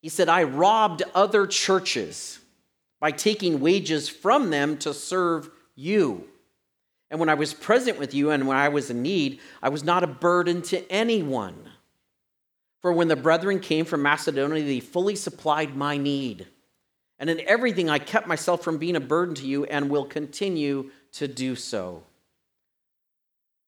He 0.02 0.10
said, 0.10 0.30
I 0.30 0.44
robbed 0.44 1.02
other 1.16 1.48
churches 1.48 2.40
by 3.00 3.12
taking 3.12 3.60
wages 3.60 4.08
from 4.08 4.52
them 4.52 4.78
to 4.78 4.94
serve 4.94 5.50
you. 5.76 6.28
And 7.10 7.20
when 7.20 7.30
I 7.30 7.34
was 7.34 7.54
present 7.54 8.00
with 8.00 8.14
you 8.14 8.30
and 8.32 8.48
when 8.48 8.58
I 8.58 8.70
was 8.70 8.90
in 8.90 9.02
need, 9.02 9.40
I 9.62 9.70
was 9.70 9.84
not 9.84 10.04
a 10.04 10.08
burden 10.08 10.62
to 10.64 10.92
anyone. 10.92 11.70
For 12.82 12.94
when 12.94 13.08
the 13.08 13.16
brethren 13.16 13.60
came 13.60 13.86
from 13.86 14.04
Macedonia, 14.04 14.64
they 14.64 14.80
fully 14.80 15.16
supplied 15.16 15.76
my 15.76 15.98
need. 15.98 16.48
And 17.18 17.30
in 17.30 17.42
everything, 17.48 17.90
I 17.90 18.00
kept 18.00 18.28
myself 18.28 18.64
from 18.64 18.78
being 18.78 18.96
a 18.96 19.02
burden 19.02 19.36
to 19.36 19.48
you 19.48 19.66
and 19.66 19.90
will 19.90 20.06
continue 20.06 20.92
to 21.14 21.28
do 21.28 21.56
so. 21.56 22.04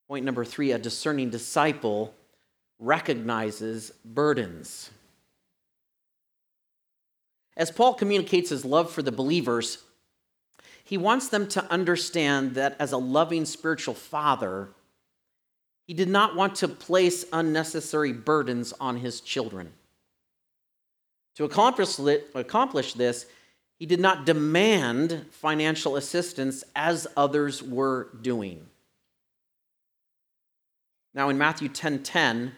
Point 0.07 0.25
number 0.25 0.45
three 0.45 0.71
a 0.71 0.77
discerning 0.77 1.29
disciple 1.29 2.13
recognizes 2.79 3.91
burdens. 4.05 4.89
As 7.55 7.71
Paul 7.71 7.95
communicates 7.95 8.51
his 8.51 8.63
love 8.63 8.91
for 8.91 9.01
the 9.01 9.11
believers, 9.11 9.79
he 10.83 10.97
wants 10.97 11.27
them 11.27 11.47
to 11.49 11.71
understand 11.71 12.55
that 12.55 12.75
as 12.79 12.91
a 12.91 12.97
loving 12.97 13.45
spiritual 13.45 13.95
father, 13.95 14.69
he 15.87 15.93
did 15.93 16.07
not 16.07 16.35
want 16.35 16.55
to 16.55 16.67
place 16.67 17.25
unnecessary 17.33 18.13
burdens 18.13 18.73
on 18.79 18.97
his 18.97 19.19
children. 19.19 19.73
To 21.37 21.43
accomplish 21.43 22.93
this, 22.93 23.27
he 23.77 23.85
did 23.85 23.99
not 23.99 24.25
demand 24.25 25.27
financial 25.29 25.95
assistance 25.95 26.63
as 26.75 27.05
others 27.15 27.61
were 27.61 28.09
doing. 28.23 28.65
Now 31.13 31.29
in 31.29 31.37
Matthew 31.37 31.69
10:10, 31.69 32.03
10, 32.03 32.03
10, 32.03 32.55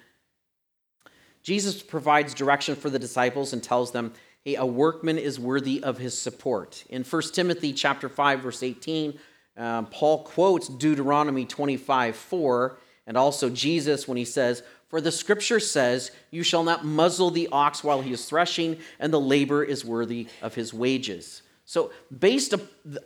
Jesus 1.43 1.83
provides 1.83 2.33
direction 2.33 2.77
for 2.77 2.89
the 2.89 2.99
disciples 2.99 3.51
and 3.51 3.61
tells 3.61 3.91
them, 3.91 4.13
"Hey, 4.45 4.55
a 4.55 4.65
workman 4.65 5.17
is 5.17 5.37
worthy 5.37 5.83
of 5.83 5.97
his 5.97 6.17
support." 6.17 6.85
In 6.89 7.03
1 7.03 7.33
Timothy 7.33 7.73
chapter 7.73 8.07
5 8.07 8.39
verse 8.39 8.63
18, 8.63 9.19
uh, 9.57 9.81
Paul 9.83 10.23
quotes 10.23 10.69
Deuteronomy 10.69 11.43
25, 11.43 12.15
4, 12.15 12.77
and 13.05 13.17
also 13.17 13.49
Jesus 13.49 14.07
when 14.07 14.15
he 14.15 14.23
says, 14.23 14.63
For 14.89 14.99
the 14.99 15.11
scripture 15.11 15.59
says, 15.59 16.11
You 16.31 16.43
shall 16.43 16.63
not 16.63 16.83
muzzle 16.83 17.29
the 17.29 17.47
ox 17.51 17.83
while 17.83 18.01
he 18.01 18.11
is 18.11 18.25
threshing, 18.25 18.77
and 18.99 19.13
the 19.13 19.19
labor 19.19 19.63
is 19.63 19.85
worthy 19.85 20.27
of 20.41 20.55
his 20.55 20.73
wages. 20.73 21.43
So, 21.65 21.91
based 22.17 22.55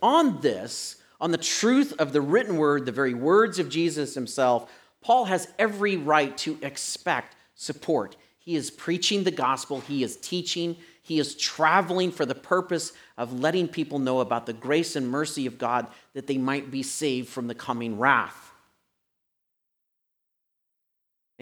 on 0.01 0.39
this, 0.39 0.95
on 1.19 1.31
the 1.31 1.37
truth 1.37 1.93
of 1.99 2.13
the 2.13 2.21
written 2.21 2.57
word, 2.57 2.85
the 2.85 2.93
very 2.93 3.13
words 3.13 3.59
of 3.59 3.69
Jesus 3.69 4.15
himself, 4.15 4.71
Paul 5.01 5.25
has 5.25 5.49
every 5.59 5.97
right 5.97 6.35
to 6.39 6.57
expect 6.61 7.35
support. 7.55 8.15
He 8.39 8.55
is 8.55 8.71
preaching 8.71 9.23
the 9.23 9.31
gospel, 9.31 9.81
he 9.81 10.03
is 10.03 10.17
teaching, 10.17 10.77
he 11.01 11.19
is 11.19 11.35
traveling 11.35 12.11
for 12.11 12.25
the 12.25 12.35
purpose 12.35 12.93
of 13.17 13.39
letting 13.39 13.67
people 13.67 13.99
know 13.99 14.21
about 14.21 14.45
the 14.45 14.53
grace 14.53 14.95
and 14.95 15.09
mercy 15.09 15.45
of 15.45 15.57
God 15.57 15.87
that 16.13 16.27
they 16.27 16.37
might 16.37 16.71
be 16.71 16.83
saved 16.83 17.27
from 17.27 17.47
the 17.47 17.55
coming 17.55 17.99
wrath. 17.99 18.42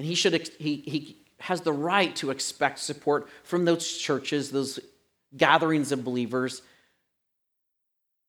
And 0.02 0.08
he, 0.08 0.16
should, 0.16 0.50
he, 0.58 0.78
he 0.78 1.18
has 1.42 1.62
the 1.62 1.72
right 1.72 2.16
to 2.16 2.32
expect 2.32 2.80
support 2.80 3.30
from 3.44 3.66
those 3.66 4.00
churches, 4.00 4.50
those 4.50 4.80
gatherings 5.38 5.92
of 5.92 6.04
believers 6.04 6.64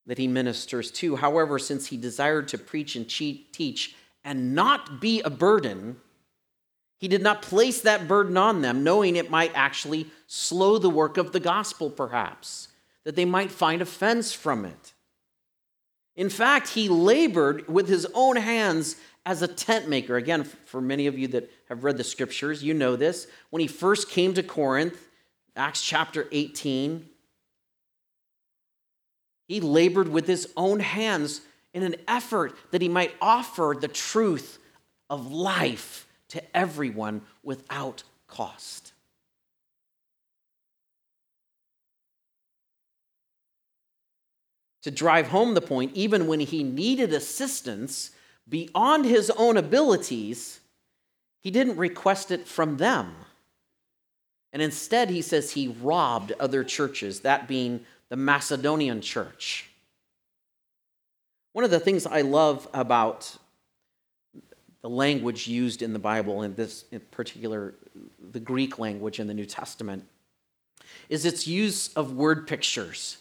that 0.05 0.19
he 0.19 0.29
ministers 0.29 0.91
to. 0.91 1.17
However, 1.17 1.59
since 1.59 1.87
he 1.87 1.97
desired 1.97 2.49
to 2.49 2.59
preach 2.59 2.95
and 2.95 3.09
teach 3.09 3.97
and 4.23 4.55
not 4.55 5.01
be 5.01 5.23
a 5.23 5.31
burden, 5.31 5.97
he 6.99 7.09
did 7.09 7.23
not 7.23 7.41
place 7.41 7.81
that 7.81 8.07
burden 8.07 8.37
on 8.37 8.61
them, 8.61 8.85
knowing 8.85 9.17
it 9.17 9.31
might 9.31 9.53
actually 9.55 10.09
slow 10.27 10.77
the 10.77 10.91
work 10.91 11.17
of 11.17 11.33
the 11.33 11.41
gospel, 11.41 11.89
perhaps, 11.89 12.69
that 13.05 13.17
they 13.17 13.25
might 13.25 13.51
find 13.51 13.81
offense 13.81 14.35
from 14.35 14.67
it. 14.67 14.93
In 16.17 16.29
fact, 16.29 16.69
he 16.69 16.91
labored 16.91 17.67
with 17.67 17.89
his 17.89 18.07
own 18.13 18.37
hands 18.37 18.97
as 19.25 19.43
a 19.43 19.49
tent 19.49 19.89
maker. 19.89 20.17
Again, 20.17 20.45
for 20.45 20.81
many 20.81 21.07
of 21.07 21.19
you 21.19 21.29
that 21.29 21.51
have 21.69 21.85
read 21.85 21.97
the 21.97 22.05
scriptures, 22.05 22.63
you 22.63 22.75
know 22.75 22.97
this. 22.97 23.27
When 23.51 23.61
he 23.61 23.69
first 23.69 24.11
came 24.11 24.35
to 24.35 24.43
Corinth, 24.43 24.99
Acts 25.55 25.83
chapter 25.83 26.27
18, 26.33 27.09
he 29.49 29.61
labored 29.61 30.09
with 30.09 30.27
his 30.27 30.49
own 30.57 30.81
hands 30.81 31.43
in 31.75 31.83
an 31.83 31.97
effort 32.09 32.57
that 32.71 32.83
he 32.83 32.89
might 32.89 33.15
offer 33.21 33.77
the 33.79 33.89
truth 33.89 34.59
of 35.11 35.31
life 35.31 36.07
to 36.29 36.43
everyone 36.57 37.23
without 37.43 38.03
cost. 38.27 38.93
To 44.83 44.91
drive 44.91 45.29
home 45.29 45.55
the 45.55 45.61
point, 45.61 45.93
even 45.95 46.27
when 46.27 46.41
he 46.41 46.65
needed 46.65 47.13
assistance 47.13 48.11
beyond 48.53 49.07
his 49.07 49.31
own 49.31 49.57
abilities, 49.57 50.61
he 51.41 51.51
didn't 51.51 51.79
request 51.79 52.31
it 52.31 52.47
from 52.47 52.77
them. 52.77 53.15
And 54.53 54.61
instead, 54.61 55.09
he 55.09 55.23
says 55.23 55.53
he 55.53 55.69
robbed 55.69 56.33
other 56.39 56.63
churches, 56.63 57.21
that 57.21 57.49
being 57.49 57.87
the 58.11 58.17
Macedonian 58.17 59.01
church. 59.01 59.71
One 61.55 61.65
of 61.65 61.71
the 61.71 61.81
things 61.81 62.05
I 62.05 62.21
love 62.21 62.69
about 62.75 63.39
the 64.83 64.91
language 64.91 65.49
used 65.49 65.81
in 65.81 65.95
the 65.95 65.99
Bible, 65.99 66.43
in 66.43 66.55
this 66.55 66.85
in 66.93 67.01
particular, 67.11 67.73
the 68.33 68.41
Greek 68.41 68.79
language 68.79 69.19
in 69.19 69.29
the 69.29 69.35
New 69.35 69.47
Testament, 69.47 70.05
is 71.09 71.25
its 71.25 71.47
use 71.47 71.89
of 71.95 72.13
word 72.13 72.47
pictures. 72.47 73.17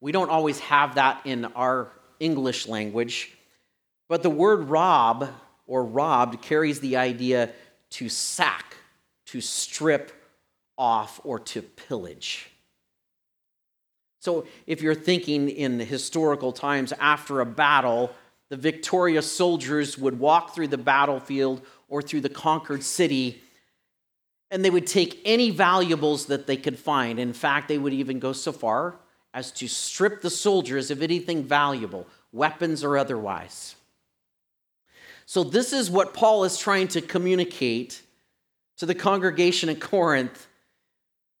We 0.00 0.10
don't 0.10 0.30
always 0.30 0.58
have 0.58 0.96
that 0.96 1.20
in 1.24 1.44
our 1.44 1.92
English 2.18 2.66
language, 2.66 3.32
but 4.12 4.22
the 4.22 4.28
word 4.28 4.64
rob 4.64 5.26
or 5.66 5.82
robbed 5.82 6.42
carries 6.42 6.80
the 6.80 6.98
idea 6.98 7.48
to 7.88 8.10
sack, 8.10 8.76
to 9.24 9.40
strip 9.40 10.12
off, 10.76 11.18
or 11.24 11.38
to 11.38 11.62
pillage. 11.62 12.50
So 14.18 14.46
if 14.66 14.82
you're 14.82 14.94
thinking 14.94 15.48
in 15.48 15.80
historical 15.80 16.52
times 16.52 16.92
after 17.00 17.40
a 17.40 17.46
battle, 17.46 18.14
the 18.50 18.58
victorious 18.58 19.32
soldiers 19.32 19.96
would 19.96 20.18
walk 20.18 20.54
through 20.54 20.68
the 20.68 20.76
battlefield 20.76 21.62
or 21.88 22.02
through 22.02 22.20
the 22.20 22.28
conquered 22.28 22.82
city 22.82 23.40
and 24.50 24.62
they 24.62 24.68
would 24.68 24.86
take 24.86 25.22
any 25.24 25.48
valuables 25.48 26.26
that 26.26 26.46
they 26.46 26.58
could 26.58 26.78
find. 26.78 27.18
In 27.18 27.32
fact, 27.32 27.66
they 27.66 27.78
would 27.78 27.94
even 27.94 28.18
go 28.18 28.34
so 28.34 28.52
far 28.52 28.96
as 29.32 29.50
to 29.52 29.68
strip 29.68 30.20
the 30.20 30.28
soldiers 30.28 30.90
of 30.90 31.02
anything 31.02 31.44
valuable, 31.44 32.06
weapons 32.30 32.84
or 32.84 32.98
otherwise. 32.98 33.76
So, 35.26 35.44
this 35.44 35.72
is 35.72 35.90
what 35.90 36.14
Paul 36.14 36.44
is 36.44 36.58
trying 36.58 36.88
to 36.88 37.00
communicate 37.00 38.02
to 38.78 38.86
the 38.86 38.94
congregation 38.94 39.68
at 39.68 39.80
Corinth 39.80 40.46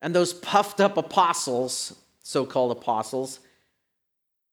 and 0.00 0.14
those 0.14 0.32
puffed 0.34 0.80
up 0.80 0.96
apostles, 0.96 1.94
so 2.22 2.44
called 2.44 2.72
apostles, 2.72 3.40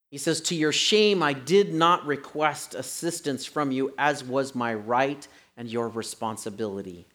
he 0.09 0.17
says, 0.17 0.41
To 0.41 0.55
your 0.55 0.71
shame, 0.71 1.21
I 1.21 1.33
did 1.33 1.73
not 1.73 2.05
request 2.05 2.75
assistance 2.75 3.45
from 3.45 3.71
you, 3.71 3.93
as 3.97 4.23
was 4.23 4.55
my 4.55 4.73
right 4.73 5.27
and 5.57 5.69
your 5.69 5.89
responsibility. 5.89 7.05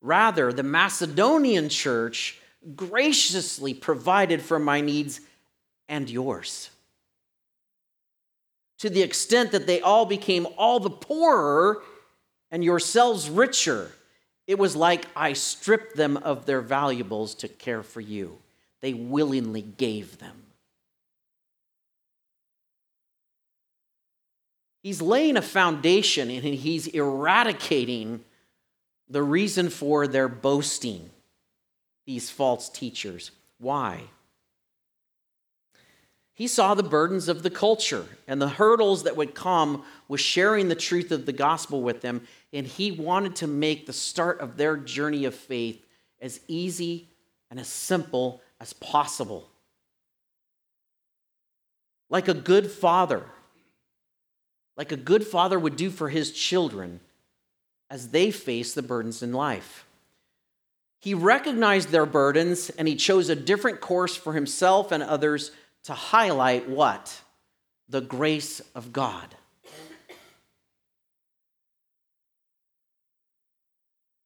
Rather, 0.00 0.52
the 0.52 0.62
Macedonian 0.62 1.68
church 1.68 2.38
graciously 2.74 3.74
provided 3.74 4.40
for 4.40 4.58
my 4.58 4.80
needs 4.80 5.20
and 5.88 6.08
yours. 6.08 6.70
To 8.84 8.90
the 8.90 9.00
extent 9.00 9.52
that 9.52 9.66
they 9.66 9.80
all 9.80 10.04
became 10.04 10.46
all 10.58 10.78
the 10.78 10.90
poorer 10.90 11.82
and 12.50 12.62
yourselves 12.62 13.30
richer, 13.30 13.90
it 14.46 14.58
was 14.58 14.76
like 14.76 15.06
I 15.16 15.32
stripped 15.32 15.96
them 15.96 16.18
of 16.18 16.44
their 16.44 16.60
valuables 16.60 17.34
to 17.36 17.48
care 17.48 17.82
for 17.82 18.02
you. 18.02 18.36
They 18.82 18.92
willingly 18.92 19.62
gave 19.62 20.18
them. 20.18 20.42
He's 24.82 25.00
laying 25.00 25.38
a 25.38 25.42
foundation 25.42 26.28
and 26.28 26.44
he's 26.44 26.86
eradicating 26.86 28.22
the 29.08 29.22
reason 29.22 29.70
for 29.70 30.06
their 30.06 30.28
boasting, 30.28 31.08
these 32.04 32.28
false 32.28 32.68
teachers. 32.68 33.30
Why? 33.56 34.02
He 36.34 36.48
saw 36.48 36.74
the 36.74 36.82
burdens 36.82 37.28
of 37.28 37.44
the 37.44 37.50
culture 37.50 38.06
and 38.26 38.42
the 38.42 38.48
hurdles 38.48 39.04
that 39.04 39.16
would 39.16 39.36
come 39.36 39.84
with 40.08 40.20
sharing 40.20 40.68
the 40.68 40.74
truth 40.74 41.12
of 41.12 41.26
the 41.26 41.32
gospel 41.32 41.80
with 41.80 42.00
them, 42.00 42.26
and 42.52 42.66
he 42.66 42.90
wanted 42.90 43.36
to 43.36 43.46
make 43.46 43.86
the 43.86 43.92
start 43.92 44.40
of 44.40 44.56
their 44.56 44.76
journey 44.76 45.24
of 45.26 45.34
faith 45.34 45.86
as 46.20 46.40
easy 46.48 47.08
and 47.50 47.60
as 47.60 47.68
simple 47.68 48.42
as 48.60 48.72
possible. 48.72 49.48
Like 52.10 52.26
a 52.26 52.34
good 52.34 52.68
father, 52.68 53.24
like 54.76 54.90
a 54.90 54.96
good 54.96 55.24
father 55.24 55.58
would 55.58 55.76
do 55.76 55.88
for 55.88 56.08
his 56.08 56.32
children 56.32 56.98
as 57.90 58.08
they 58.08 58.32
face 58.32 58.74
the 58.74 58.82
burdens 58.82 59.22
in 59.22 59.32
life. 59.32 59.86
He 60.98 61.14
recognized 61.14 61.90
their 61.90 62.06
burdens 62.06 62.70
and 62.70 62.88
he 62.88 62.96
chose 62.96 63.28
a 63.28 63.36
different 63.36 63.80
course 63.80 64.16
for 64.16 64.32
himself 64.32 64.90
and 64.90 65.02
others 65.02 65.52
to 65.84 65.94
highlight 65.94 66.68
what? 66.68 67.20
The 67.88 68.00
grace 68.00 68.60
of 68.74 68.92
God. 68.92 69.34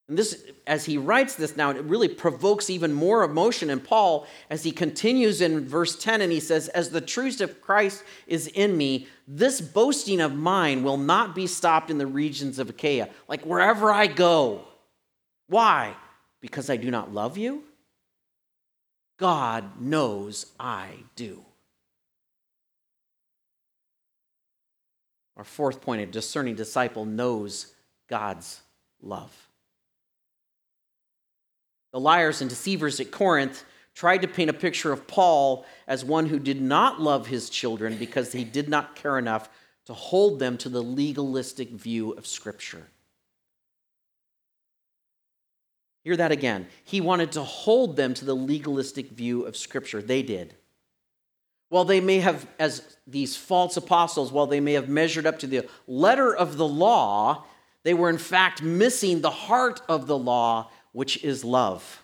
And 0.09 0.17
this, 0.17 0.43
as 0.67 0.87
he 0.87 0.97
writes 0.97 1.35
this 1.35 1.55
now, 1.55 1.71
it 1.71 1.85
really 1.85 2.09
provokes 2.09 2.71
even 2.71 2.95
more 2.95 3.25
emotion 3.25 3.69
in 3.69 3.79
Paul 3.79 4.27
as 4.49 4.65
he 4.65 4.73
continues 4.73 5.43
in 5.43 5.69
verse 5.69 5.97
10 5.97 6.23
and 6.23 6.33
he 6.33 6.41
says, 6.41 6.69
As 6.69 6.89
the 6.89 7.03
truth 7.03 7.43
of 7.43 7.61
Christ 7.61 8.03
is 8.27 8.47
in 8.47 8.75
me, 8.77 9.07
this 9.27 9.61
boasting 9.61 10.23
of 10.23 10.35
mine 10.35 10.83
will 10.83 10.97
not 10.97 11.35
be 11.35 11.47
stopped 11.47 11.91
in 11.91 11.99
the 11.99 12.07
regions 12.07 12.59
of 12.59 12.71
Achaia, 12.71 13.11
like 13.29 13.45
wherever 13.45 13.93
I 13.93 14.07
go. 14.07 14.65
Why? 15.49 15.95
Because 16.41 16.71
I 16.71 16.79
do 16.79 16.91
not 16.91 17.13
love 17.13 17.37
you? 17.37 17.65
God 19.19 19.79
knows 19.79 20.47
I 20.59 20.91
do. 21.17 21.45
Our 25.39 25.45
fourth 25.45 25.81
point 25.81 26.03
a 26.03 26.07
discerning 26.07 26.57
disciple 26.57 27.05
knows 27.05 27.73
God's 28.09 28.61
love. 29.01 29.33
The 31.93 32.01
liars 32.01 32.41
and 32.41 32.51
deceivers 32.51 32.99
at 32.99 33.13
Corinth 33.13 33.65
tried 33.95 34.23
to 34.23 34.29
paint 34.29 34.51
a 34.51 34.55
picture 34.55 34.93
of 34.93 35.07
Paul 35.07 35.65
as 35.87 36.05
one 36.05 36.27
who 36.27 36.39
did 36.39 36.61
not 36.61 37.01
love 37.01 37.29
his 37.29 37.49
children 37.49 37.97
because 37.97 38.33
he 38.33 38.45
did 38.45 38.69
not 38.69 38.97
care 38.97 39.17
enough 39.17 39.49
to 39.87 39.95
hold 39.95 40.39
them 40.39 40.59
to 40.59 40.69
the 40.69 40.83
legalistic 40.83 41.71
view 41.71 42.11
of 42.13 42.27
Scripture. 42.27 42.89
Hear 46.05 46.17
that 46.17 46.33
again. 46.33 46.67
He 46.85 47.01
wanted 47.01 47.33
to 47.33 47.43
hold 47.43 47.97
them 47.97 48.13
to 48.15 48.25
the 48.25 48.35
legalistic 48.35 49.11
view 49.11 49.45
of 49.45 49.57
Scripture. 49.57 50.03
They 50.03 50.23
did. 50.23 50.55
While 51.69 51.85
they 51.85 52.01
may 52.01 52.21
have, 52.21 52.47
as 52.59 52.97
these 53.07 53.37
false 53.37 53.77
apostles, 53.77 54.33
while 54.33 54.47
they 54.47 54.61
may 54.61 54.73
have 54.73 54.89
measured 54.89 55.27
up 55.27 55.39
to 55.41 55.47
the 55.47 55.69
letter 55.87 56.35
of 56.35 56.57
the 56.57 56.69
law, 56.69 57.45
they 57.83 57.95
were 57.95 58.11
in 58.11 58.19
fact 58.19 58.63
missing 58.63 59.21
the 59.21 59.31
heart 59.31 59.83
of 59.89 60.07
the 60.07 60.19
law, 60.19 60.71
which 60.93 61.23
is 61.23 61.45
love. 61.45 62.03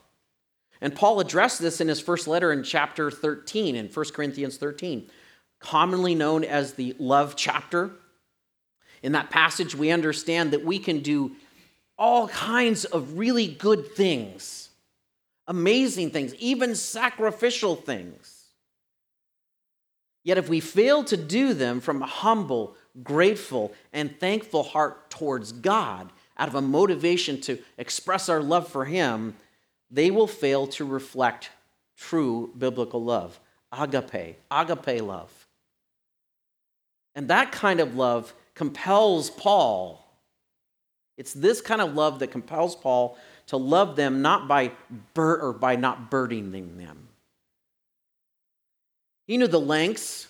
And 0.81 0.95
Paul 0.95 1.21
addressed 1.21 1.61
this 1.61 1.81
in 1.81 1.89
his 1.89 2.01
first 2.01 2.29
letter 2.29 2.53
in 2.53 2.63
chapter 2.63 3.11
13, 3.11 3.75
in 3.75 3.89
1 3.89 4.07
Corinthians 4.13 4.59
13, 4.59 5.09
commonly 5.59 6.15
known 6.15 6.45
as 6.45 6.75
the 6.75 6.95
love 6.99 7.37
chapter. 7.37 7.91
In 9.03 9.13
that 9.13 9.31
passage, 9.31 9.75
we 9.75 9.91
understand 9.91 10.51
that 10.53 10.65
we 10.65 10.79
can 10.79 11.01
do 11.01 11.33
all 11.97 12.29
kinds 12.29 12.85
of 12.85 13.17
really 13.17 13.47
good 13.47 13.93
things, 13.93 14.69
amazing 15.47 16.11
things, 16.11 16.35
even 16.35 16.75
sacrificial 16.75 17.77
things. 17.77 18.34
Yet 20.25 20.39
if 20.39 20.49
we 20.49 20.61
fail 20.61 21.05
to 21.05 21.17
do 21.17 21.53
them 21.53 21.81
from 21.81 22.03
a 22.03 22.07
humble, 22.07 22.75
grateful, 23.03 23.73
and 23.93 24.19
thankful 24.19 24.63
heart 24.63 25.11
towards 25.11 25.53
God, 25.53 26.11
out 26.37 26.49
of 26.49 26.55
a 26.55 26.63
motivation 26.63 27.41
to 27.43 27.59
express 27.79 28.29
our 28.29 28.43
love 28.43 28.69
for 28.69 28.87
Him, 28.87 29.37
they 29.91 30.11
will 30.11 30.27
fail 30.27 30.67
to 30.69 30.85
reflect 30.85 31.51
true 31.97 32.53
biblical 32.59 33.05
love. 33.05 33.39
Agape, 33.71 34.39
agape 34.51 35.03
love. 35.03 35.31
And 37.15 37.29
that 37.29 37.53
kind 37.53 37.81
of 37.81 37.95
love 37.95 38.35
compels 38.55 39.31
Paul. 39.31 40.05
It's 41.17 41.33
this 41.33 41.61
kind 41.61 41.81
of 41.81 41.95
love 41.95 42.19
that 42.21 42.29
compels 42.29 42.75
Paul 42.75 43.19
to 43.49 43.57
love 43.57 43.95
them 43.95 44.23
not 44.23 44.49
by 44.49 44.73
bur- 45.13 45.41
or 45.41 45.53
by 45.53 45.77
not 45.77 46.11
burdening 46.11 46.79
them. 46.79 47.09
He 49.27 49.37
knew 49.37 49.47
the 49.47 49.61
lengths 49.61 50.29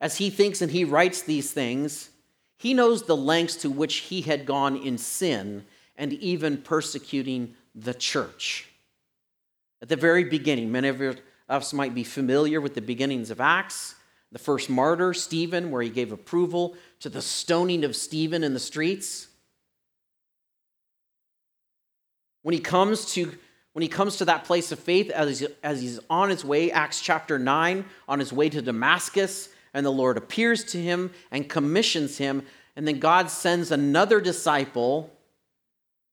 as 0.00 0.18
he 0.18 0.30
thinks 0.30 0.62
and 0.62 0.70
he 0.70 0.84
writes 0.84 1.22
these 1.22 1.52
things. 1.52 2.10
He 2.56 2.74
knows 2.74 3.02
the 3.02 3.16
lengths 3.16 3.56
to 3.56 3.70
which 3.70 3.96
he 3.96 4.22
had 4.22 4.46
gone 4.46 4.76
in 4.76 4.98
sin 4.98 5.64
and 5.96 6.12
even 6.14 6.58
persecuting 6.58 7.54
the 7.74 7.94
church. 7.94 8.68
At 9.82 9.88
the 9.88 9.96
very 9.96 10.24
beginning, 10.24 10.72
many 10.72 10.88
of 10.88 11.20
us 11.48 11.72
might 11.72 11.94
be 11.94 12.04
familiar 12.04 12.60
with 12.60 12.74
the 12.74 12.80
beginnings 12.80 13.30
of 13.30 13.40
Acts. 13.40 13.94
The 14.32 14.38
first 14.38 14.68
martyr, 14.70 15.14
Stephen, 15.14 15.70
where 15.70 15.82
he 15.82 15.90
gave 15.90 16.10
approval 16.10 16.74
to 17.00 17.08
the 17.08 17.22
stoning 17.22 17.84
of 17.84 17.94
Stephen 17.94 18.42
in 18.42 18.54
the 18.54 18.60
streets. 18.60 19.28
When 22.42 22.52
he 22.52 22.60
comes 22.60 23.12
to 23.14 23.32
when 23.74 23.82
he 23.82 23.88
comes 23.88 24.16
to 24.16 24.24
that 24.24 24.44
place 24.44 24.70
of 24.70 24.78
faith 24.78 25.10
as 25.10 25.40
he's, 25.40 25.50
as 25.62 25.82
he's 25.82 26.00
on 26.08 26.30
his 26.30 26.44
way, 26.44 26.70
Acts 26.70 27.00
chapter 27.00 27.40
9, 27.40 27.84
on 28.08 28.18
his 28.20 28.32
way 28.32 28.48
to 28.48 28.62
Damascus, 28.62 29.48
and 29.74 29.84
the 29.84 29.90
Lord 29.90 30.16
appears 30.16 30.62
to 30.66 30.80
him 30.80 31.10
and 31.32 31.48
commissions 31.48 32.16
him. 32.16 32.44
And 32.76 32.86
then 32.86 33.00
God 33.00 33.30
sends 33.30 33.72
another 33.72 34.20
disciple, 34.20 35.12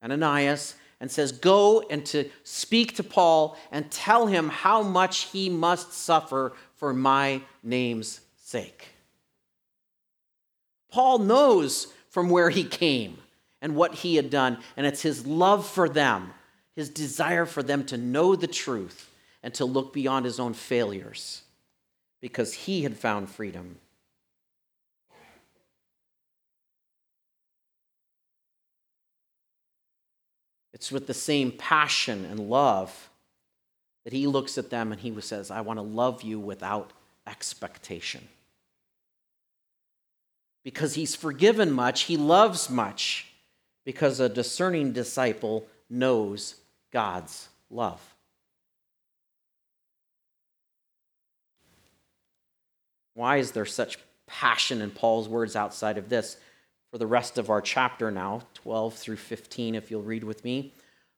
Ananias, 0.04 0.74
and 1.00 1.12
says, 1.12 1.32
Go 1.32 1.82
and 1.82 2.04
to 2.08 2.32
speak 2.44 2.96
to 2.96 3.04
Paul 3.04 3.56
and 3.72 3.92
tell 3.92 4.26
him 4.26 4.50
how 4.50 4.82
much 4.82 5.26
he 5.26 5.48
must 5.48 5.94
suffer 5.94 6.54
for 6.78 6.96
my 6.96 7.42
name's 7.62 8.22
sake. 8.38 8.88
Paul 10.90 11.20
knows 11.20 11.94
from 12.10 12.32
where 12.32 12.50
he 12.50 12.64
came 12.64 13.20
and 13.62 13.76
what 13.76 13.94
he 13.94 14.16
had 14.16 14.32
done, 14.32 14.58
and 14.76 14.88
it's 14.88 15.04
his 15.04 15.28
love 15.28 15.68
for 15.68 15.88
them 15.88 16.34
his 16.76 16.90
desire 16.90 17.46
for 17.46 17.62
them 17.62 17.86
to 17.86 17.98
know 17.98 18.36
the 18.36 18.48
truth 18.48 19.10
and 19.44 19.54
to 19.56 19.66
look 19.66 19.94
beyond 19.94 20.26
his 20.26 20.40
own 20.40 20.54
failures 20.54 21.44
because 22.22 22.54
he 22.54 22.84
had 22.84 22.98
found 22.98 23.30
freedom. 23.30 23.78
It's 30.74 30.92
with 30.92 31.08
the 31.08 31.14
same 31.14 31.52
passion 31.52 32.26
and 32.26 32.50
love 32.50 33.10
that 34.04 34.14
he 34.14 34.26
looks 34.26 34.58
at 34.58 34.70
them 34.70 34.92
and 34.92 35.00
he 35.00 35.20
says, 35.22 35.52
I 35.52 35.62
want 35.62 35.78
to 35.78 35.84
love 35.84 36.24
you 36.24 36.40
without 36.40 36.92
expectation. 37.28 38.28
Because 40.64 40.96
he's 40.96 41.16
forgiven 41.16 41.72
much, 41.72 42.04
he 42.04 42.18
loves 42.18 42.70
much, 42.70 43.28
because 43.84 44.20
a 44.20 44.30
discerning 44.30 44.92
disciple 44.92 45.68
knows 45.90 46.56
God's 46.92 47.50
love. 47.70 48.02
Why 53.14 53.38
is 53.38 53.52
there 53.52 53.66
such 53.66 54.00
passion 54.28 54.82
in 54.82 54.92
Paul's 54.92 55.28
words 55.28 55.56
outside 55.56 55.98
of 55.98 56.10
this? 56.10 56.38
For 56.92 56.98
the 56.98 57.08
rest 57.08 57.38
of 57.38 57.50
our 57.50 57.62
chapter 57.62 58.12
now, 58.12 58.42
12 58.56 58.96
through 58.96 59.18
15, 59.18 59.76
if 59.76 59.90
you'll 59.90 60.02
read 60.02 60.24
with 60.24 60.44
me. 60.44 60.74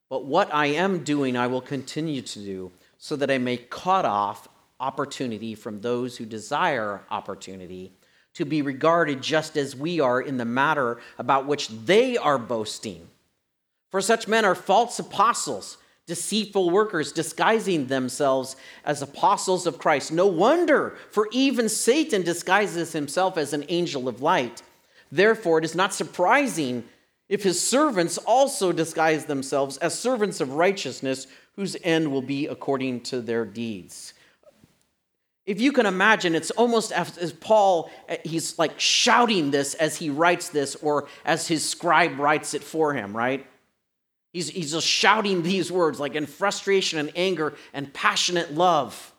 But 0.10 0.26
what 0.26 0.54
I 0.54 0.68
am 0.68 1.04
doing, 1.04 1.36
I 1.36 1.48
will 1.48 1.62
continue 1.62 2.22
to 2.22 2.40
do, 2.40 2.72
so 3.00 3.16
that 3.16 3.32
I 3.32 3.40
may 3.40 3.58
cut 3.58 4.06
off 4.06 4.48
opportunity 4.80 5.56
from 5.56 5.82
those 5.82 6.18
who 6.18 6.26
desire 6.26 7.02
opportunity 7.10 7.94
to 8.36 8.46
be 8.46 8.62
regarded 8.62 9.22
just 9.22 9.58
as 9.58 9.76
we 9.76 10.00
are 10.00 10.22
in 10.22 10.38
the 10.38 10.46
matter 10.46 11.00
about 11.18 11.48
which 11.48 11.70
they 11.70 12.18
are 12.18 12.38
boasting. 12.38 13.08
For 13.94 14.02
such 14.02 14.28
men 14.28 14.44
are 14.44 14.56
false 14.56 14.98
apostles, 14.98 15.78
deceitful 16.08 16.72
workers, 16.72 17.12
disguising 17.12 17.86
themselves 17.86 18.56
as 18.84 19.04
apostles 19.04 19.68
of 19.68 19.78
Christ. 19.78 20.12
No 20.12 20.26
wonder, 20.26 20.98
for 21.12 21.28
even 21.32 21.70
Satan 21.70 22.24
disguises 22.24 22.94
himself 22.94 23.38
as 23.38 23.54
an 23.54 23.66
angel 23.70 24.08
of 24.08 24.20
light. 24.20 24.64
Therefore, 25.12 25.60
it 25.60 25.66
is 25.66 25.76
not 25.76 25.94
surprising 25.94 26.86
if 27.30 27.44
his 27.44 27.62
servants 27.62 28.18
also 28.18 28.72
disguise 28.72 29.26
themselves 29.26 29.78
as 29.78 29.94
servants 29.94 30.42
of 30.42 30.54
righteousness, 30.54 31.28
whose 31.56 31.78
end 31.84 32.12
will 32.12 32.24
be 32.24 32.48
according 32.48 33.02
to 33.02 33.22
their 33.22 33.46
deeds. 33.46 34.16
If 35.46 35.62
you 35.62 35.72
can 35.72 35.86
imagine, 35.86 36.34
it's 36.34 36.50
almost 36.50 36.92
as 36.92 37.32
Paul, 37.34 37.92
eh, 38.10 38.18
he's 38.24 38.58
like 38.58 38.80
shouting 38.80 39.52
this 39.52 39.76
as 39.76 39.98
he 39.98 40.10
writes 40.10 40.50
this, 40.50 40.76
or 40.78 41.08
as 41.24 41.48
his 41.48 41.70
scribe 41.70 42.18
writes 42.18 42.56
it 42.56 42.64
for 42.64 42.96
him, 42.96 43.16
right? 43.16 43.46
He's, 44.34 44.50
he's 44.50 44.72
just 44.72 44.88
shouting 44.88 45.44
these 45.44 45.72
words 45.72 46.00
like 46.00 46.16
in 46.16 46.26
frustration 46.26 47.00
and 47.00 47.12
anger 47.16 47.54
and 47.72 47.94
passionate 47.94 48.54
love. 48.54 49.14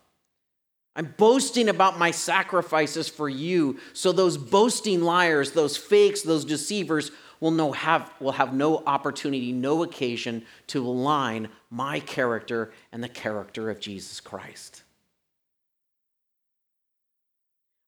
I'm 0.96 1.14
boasting 1.16 1.68
about 1.68 1.98
my 1.98 2.10
sacrifices 2.12 3.08
for 3.08 3.28
you, 3.28 3.78
so 3.94 4.12
those 4.12 4.36
boasting 4.36 5.02
liars, 5.02 5.52
those 5.52 5.76
fakes, 5.76 6.22
those 6.22 6.44
deceivers 6.44 7.10
will, 7.40 7.50
no 7.50 7.72
have, 7.72 8.12
will 8.20 8.32
have 8.32 8.54
no 8.54 8.78
opportunity, 8.86 9.50
no 9.50 9.82
occasion 9.82 10.44
to 10.68 10.86
align 10.86 11.48
my 11.68 11.98
character 11.98 12.72
and 12.92 13.02
the 13.02 13.08
character 13.08 13.70
of 13.70 13.80
Jesus 13.80 14.20
Christ. 14.20 14.83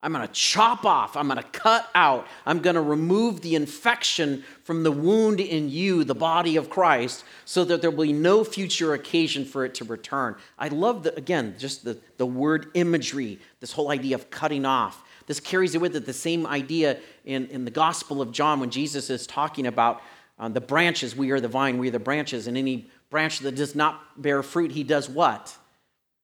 I'm 0.07 0.13
going 0.13 0.25
to 0.25 0.33
chop 0.33 0.85
off, 0.85 1.17
I'm 1.17 1.27
going 1.27 1.43
to 1.43 1.51
cut 1.51 1.91
out, 1.93 2.29
I'm 2.47 2.61
going 2.61 2.77
to 2.77 2.81
remove 2.81 3.41
the 3.41 3.57
infection 3.57 4.45
from 4.63 4.85
the 4.85 4.93
wound 4.93 5.41
in 5.41 5.69
you, 5.69 6.05
the 6.05 6.15
body 6.15 6.55
of 6.55 6.71
Christ, 6.71 7.25
so 7.45 7.65
that 7.65 7.83
there 7.83 7.91
will 7.91 8.05
be 8.05 8.13
no 8.13 8.45
future 8.45 8.95
occasion 8.95 9.45
for 9.45 9.65
it 9.65 9.75
to 9.75 9.85
return. 9.85 10.37
I 10.61 10.69
love, 10.69 11.03
the, 11.03 11.17
again, 11.17 11.57
just 11.59 11.83
the, 11.83 11.99
the 12.19 12.27
word 12.27 12.69
imagery, 12.75 13.41
this 13.59 13.73
whole 13.73 13.91
idea 13.91 14.15
of 14.15 14.31
cutting 14.31 14.65
off. 14.65 15.03
This 15.27 15.41
carries 15.41 15.75
it 15.75 15.81
with 15.81 15.97
it 15.97 16.07
the 16.07 16.13
same 16.13 16.47
idea 16.47 17.01
in, 17.25 17.49
in 17.49 17.65
the 17.65 17.73
Gospel 17.73 18.23
of 18.23 18.31
John 18.31 18.61
when 18.61 18.71
Jesus 18.71 19.11
is 19.11 19.27
talking 19.27 19.67
about 19.67 20.03
um, 20.39 20.53
the 20.53 20.61
branches, 20.61 21.17
we 21.17 21.33
are 21.33 21.41
the 21.41 21.49
vine, 21.49 21.79
we 21.79 21.89
are 21.89 21.91
the 21.91 21.99
branches, 21.99 22.47
and 22.47 22.57
any 22.57 22.89
branch 23.11 23.41
that 23.41 23.57
does 23.57 23.75
not 23.75 24.23
bear 24.23 24.45
fruit, 24.45 24.71
he 24.71 24.85
does 24.85 25.09
what? 25.09 25.57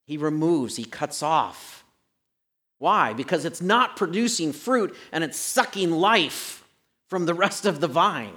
He 0.07 0.19
removes, 0.19 0.77
he 0.77 0.85
cuts 0.85 1.21
off. 1.21 1.82
Why? 2.83 3.13
Because 3.13 3.45
it's 3.45 3.63
not 3.63 3.95
producing 3.95 4.53
fruit 4.53 4.97
and 5.13 5.23
it's 5.23 5.39
sucking 5.39 5.93
life 5.93 6.65
from 7.07 7.27
the 7.27 7.33
rest 7.33 7.65
of 7.65 7.81
the 7.81 7.87
vine. 7.87 8.35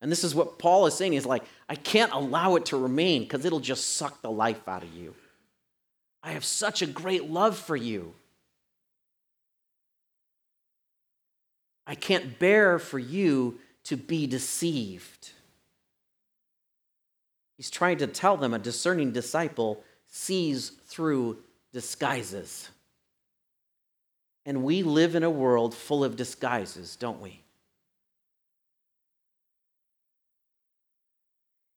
And 0.00 0.10
this 0.10 0.24
is 0.24 0.34
what 0.34 0.58
Paul 0.58 0.86
is 0.86 0.94
saying. 0.94 1.12
He's 1.12 1.26
like, 1.26 1.44
I 1.68 1.74
can't 1.74 2.10
allow 2.14 2.56
it 2.56 2.64
to 2.66 2.78
remain 2.78 3.24
because 3.24 3.44
it'll 3.44 3.60
just 3.60 3.96
suck 3.96 4.22
the 4.22 4.30
life 4.30 4.66
out 4.66 4.82
of 4.82 4.94
you. 4.94 5.14
I 6.22 6.30
have 6.30 6.42
such 6.42 6.80
a 6.80 6.86
great 6.86 7.28
love 7.28 7.58
for 7.58 7.76
you. 7.76 8.14
I 11.86 11.96
can't 11.96 12.38
bear 12.38 12.78
for 12.78 12.98
you 12.98 13.58
to 13.84 13.98
be 13.98 14.26
deceived. 14.26 15.32
He's 17.58 17.68
trying 17.68 17.98
to 17.98 18.06
tell 18.06 18.38
them 18.38 18.54
a 18.54 18.58
discerning 18.58 19.12
disciple 19.12 19.84
sees 20.06 20.70
through 20.86 21.40
disguises. 21.74 22.70
And 24.46 24.62
we 24.62 24.82
live 24.82 25.14
in 25.14 25.22
a 25.22 25.30
world 25.30 25.74
full 25.74 26.04
of 26.04 26.16
disguises, 26.16 26.96
don't 26.96 27.20
we? 27.20 27.40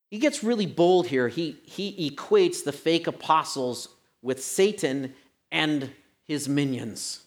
He 0.10 0.20
gets 0.20 0.44
really 0.44 0.66
bold 0.66 1.08
here. 1.08 1.28
He, 1.28 1.58
he 1.64 2.10
equates 2.10 2.64
the 2.64 2.72
fake 2.72 3.08
apostles 3.08 3.90
with 4.22 4.44
Satan 4.44 5.14
and 5.52 5.92
his 6.24 6.48
minions. 6.48 7.22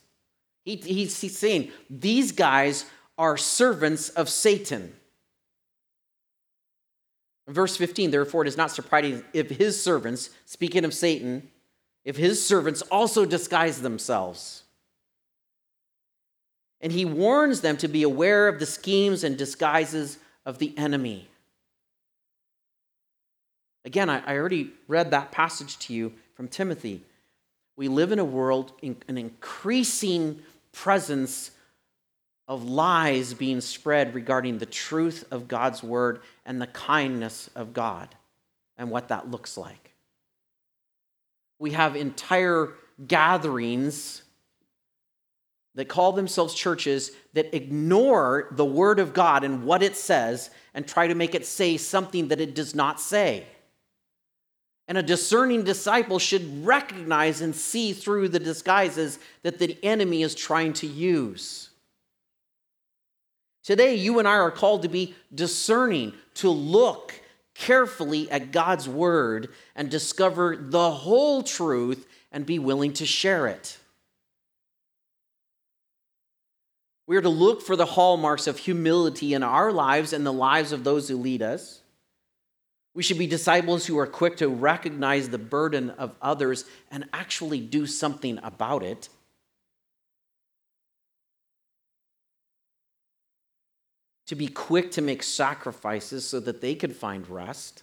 He, 0.65 0.77
he's, 0.77 1.21
he's 1.21 1.39
saying 1.39 1.71
these 1.89 2.33
guys 2.33 2.87
are 3.19 3.37
servants 3.37 4.09
of 4.11 4.29
Satan. 4.29 4.95
Verse 7.49 7.77
15, 7.77 8.11
therefore, 8.11 8.43
it 8.43 8.49
is 8.49 8.57
not 8.57 8.71
surprising 8.71 9.25
if 9.33 9.51
his 9.51 9.83
servants, 9.83 10.31
speaking 10.47 10.85
of 10.85 10.95
Satan, 10.95 11.49
if 12.05 12.17
his 12.17 12.45
servants 12.45 12.83
also 12.83 13.25
disguise 13.25 13.83
themselves. 13.83 14.63
And 16.81 16.93
he 16.93 17.05
warns 17.05 17.61
them 17.61 17.77
to 17.79 17.89
be 17.89 18.03
aware 18.03 18.49
of 18.49 18.59
the 18.59 18.67
schemes 18.67 19.23
and 19.23 19.37
disguises 19.37 20.19
of 20.47 20.59
the 20.59 20.77
enemy. 20.79 21.29
Again, 23.85 24.09
I, 24.09 24.23
I 24.27 24.37
already 24.37 24.73
read 24.89 25.11
that 25.11 25.33
passage 25.33 25.79
to 25.81 25.95
you 25.95 26.13
from 26.35 26.49
Timothy. 26.49 27.03
We 27.77 27.89
live 27.89 28.13
in 28.13 28.19
a 28.19 28.25
world, 28.25 28.73
in, 28.83 28.97
an 29.09 29.19
increasing 29.19 30.41
presence 30.73 31.51
of 32.47 32.65
lies 32.65 33.33
being 33.33 33.61
spread 33.61 34.15
regarding 34.15 34.59
the 34.59 34.67
truth 34.67 35.25
of 35.31 35.49
God's 35.49 35.83
word 35.83 36.21
and 36.45 36.61
the 36.61 36.67
kindness 36.67 37.49
of 37.55 37.73
God 37.73 38.15
and 38.77 38.91
what 38.91 39.09
that 39.09 39.31
looks 39.31 39.57
like. 39.57 39.93
We 41.59 41.73
have 41.73 41.95
entire 41.95 42.73
gatherings 43.07 44.23
that 45.75 45.89
call 45.89 46.13
themselves 46.13 46.55
churches 46.55 47.13
that 47.33 47.55
ignore 47.55 48.49
the 48.53 48.65
word 48.65 48.99
of 48.99 49.13
God 49.13 49.45
and 49.45 49.65
what 49.65 49.83
it 49.83 49.97
says 49.97 50.51
and 50.75 50.87
try 50.87 51.07
to 51.07 51.15
make 51.15 51.35
it 51.35 51.47
say 51.47 51.77
something 51.77 52.29
that 52.29 52.41
it 52.41 52.55
does 52.55 52.75
not 52.75 53.01
say. 53.01 53.45
And 54.89 54.99
a 54.99 55.03
discerning 55.03 55.63
disciple 55.63 56.19
should 56.19 56.67
recognize 56.67 57.41
and 57.41 57.55
see 57.55 57.93
through 57.93 58.29
the 58.29 58.41
disguises 58.41 59.21
that 59.43 59.59
the 59.59 59.79
enemy 59.85 60.23
is 60.23 60.35
trying 60.35 60.73
to 60.75 60.87
use. 60.87 61.71
Today, 63.63 63.95
you 63.95 64.19
and 64.19 64.27
I 64.27 64.33
are 64.33 64.51
called 64.51 64.83
to 64.83 64.89
be 64.89 65.15
discerning, 65.33 66.15
to 66.35 66.51
look 66.51 67.21
carefully 67.55 68.29
at 68.31 68.53
God's 68.53 68.89
word 68.89 69.51
and 69.77 69.91
discover 69.91 70.57
the 70.57 70.91
whole 70.91 71.43
truth 71.43 72.09
and 72.33 72.47
be 72.47 72.59
willing 72.59 72.93
to 72.95 73.07
share 73.07 73.47
it. 73.47 73.77
We 77.11 77.17
are 77.17 77.23
to 77.23 77.29
look 77.29 77.61
for 77.61 77.75
the 77.75 77.87
hallmarks 77.87 78.47
of 78.47 78.57
humility 78.57 79.35
in 79.35 79.43
our 79.43 79.73
lives 79.73 80.13
and 80.13 80.25
the 80.25 80.33
lives 80.33 80.71
of 80.71 80.85
those 80.85 81.09
who 81.09 81.17
lead 81.17 81.43
us. 81.43 81.81
We 82.95 83.03
should 83.03 83.19
be 83.19 83.27
disciples 83.27 83.85
who 83.85 83.99
are 83.99 84.07
quick 84.07 84.37
to 84.37 84.47
recognize 84.47 85.29
the 85.29 85.37
burden 85.37 85.91
of 85.91 86.15
others 86.23 86.67
and 86.89 87.09
actually 87.13 87.59
do 87.59 87.85
something 87.85 88.39
about 88.45 88.85
it. 88.85 89.09
To 94.29 94.37
be 94.37 94.47
quick 94.47 94.93
to 94.93 95.03
make 95.03 95.25
sacrifices 95.25 96.25
so 96.25 96.39
that 96.39 96.61
they 96.61 96.77
could 96.77 96.95
find 96.95 97.29
rest. 97.29 97.83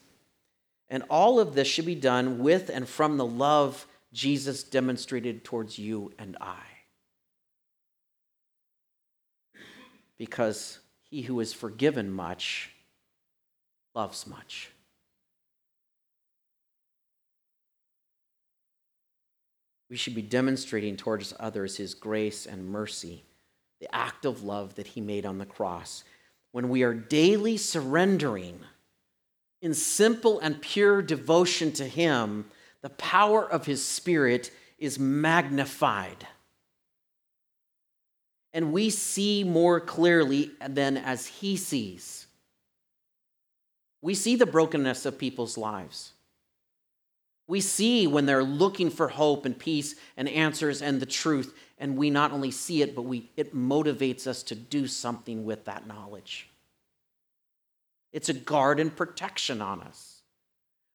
And 0.87 1.03
all 1.09 1.41
of 1.41 1.53
this 1.53 1.67
should 1.67 1.85
be 1.85 1.95
done 1.95 2.39
with 2.39 2.69
and 2.69 2.87
from 2.87 3.17
the 3.17 3.25
love 3.25 3.87
Jesus 4.13 4.63
demonstrated 4.63 5.43
towards 5.43 5.77
you 5.77 6.13
and 6.17 6.37
I. 6.39 6.76
Because 10.17 10.79
he 11.09 11.21
who 11.21 11.39
is 11.39 11.53
forgiven 11.53 12.11
much 12.11 12.71
loves 13.93 14.27
much. 14.27 14.71
We 19.89 19.95
should 19.95 20.15
be 20.15 20.21
demonstrating 20.21 20.97
towards 20.97 21.33
others 21.39 21.77
his 21.77 21.93
grace 21.93 22.45
and 22.45 22.69
mercy, 22.69 23.23
the 23.79 23.93
act 23.95 24.25
of 24.25 24.43
love 24.43 24.75
that 24.75 24.87
he 24.87 25.01
made 25.01 25.25
on 25.25 25.37
the 25.37 25.45
cross. 25.45 26.03
When 26.51 26.69
we 26.69 26.83
are 26.83 26.93
daily 26.93 27.57
surrendering 27.57 28.59
in 29.61 29.73
simple 29.73 30.39
and 30.39 30.61
pure 30.61 31.01
devotion 31.01 31.71
to 31.73 31.85
him, 31.85 32.45
the 32.81 32.89
power 32.89 33.49
of 33.49 33.65
his 33.65 33.83
spirit 33.83 34.51
is 34.77 34.99
magnified. 34.99 36.27
And 38.57 38.73
we 38.73 38.89
see 38.89 39.43
more 39.43 39.79
clearly 39.79 40.49
than 40.67 40.97
as 40.97 41.27
he 41.27 41.57
sees. 41.57 42.25
We 44.01 44.15
see 44.15 44.35
the 44.35 44.47
brokenness 44.47 45.05
of 45.05 45.19
people's 45.19 45.59
lives. 45.59 46.13
We 47.47 47.61
see 47.61 48.07
when 48.07 48.25
they're 48.25 48.43
looking 48.43 48.89
for 48.89 49.09
hope 49.09 49.45
and 49.45 49.59
peace 49.59 49.93
and 50.17 50.27
answers 50.27 50.81
and 50.81 50.99
the 50.99 51.05
truth, 51.05 51.53
and 51.77 51.97
we 51.97 52.09
not 52.09 52.31
only 52.31 52.49
see 52.49 52.81
it, 52.81 52.95
but 52.95 53.03
we, 53.03 53.29
it 53.37 53.55
motivates 53.55 54.25
us 54.25 54.41
to 54.41 54.55
do 54.55 54.87
something 54.87 55.45
with 55.45 55.65
that 55.65 55.85
knowledge. 55.85 56.49
It's 58.11 58.29
a 58.29 58.33
guard 58.33 58.79
and 58.79 58.95
protection 58.95 59.61
on 59.61 59.81
us 59.81 60.23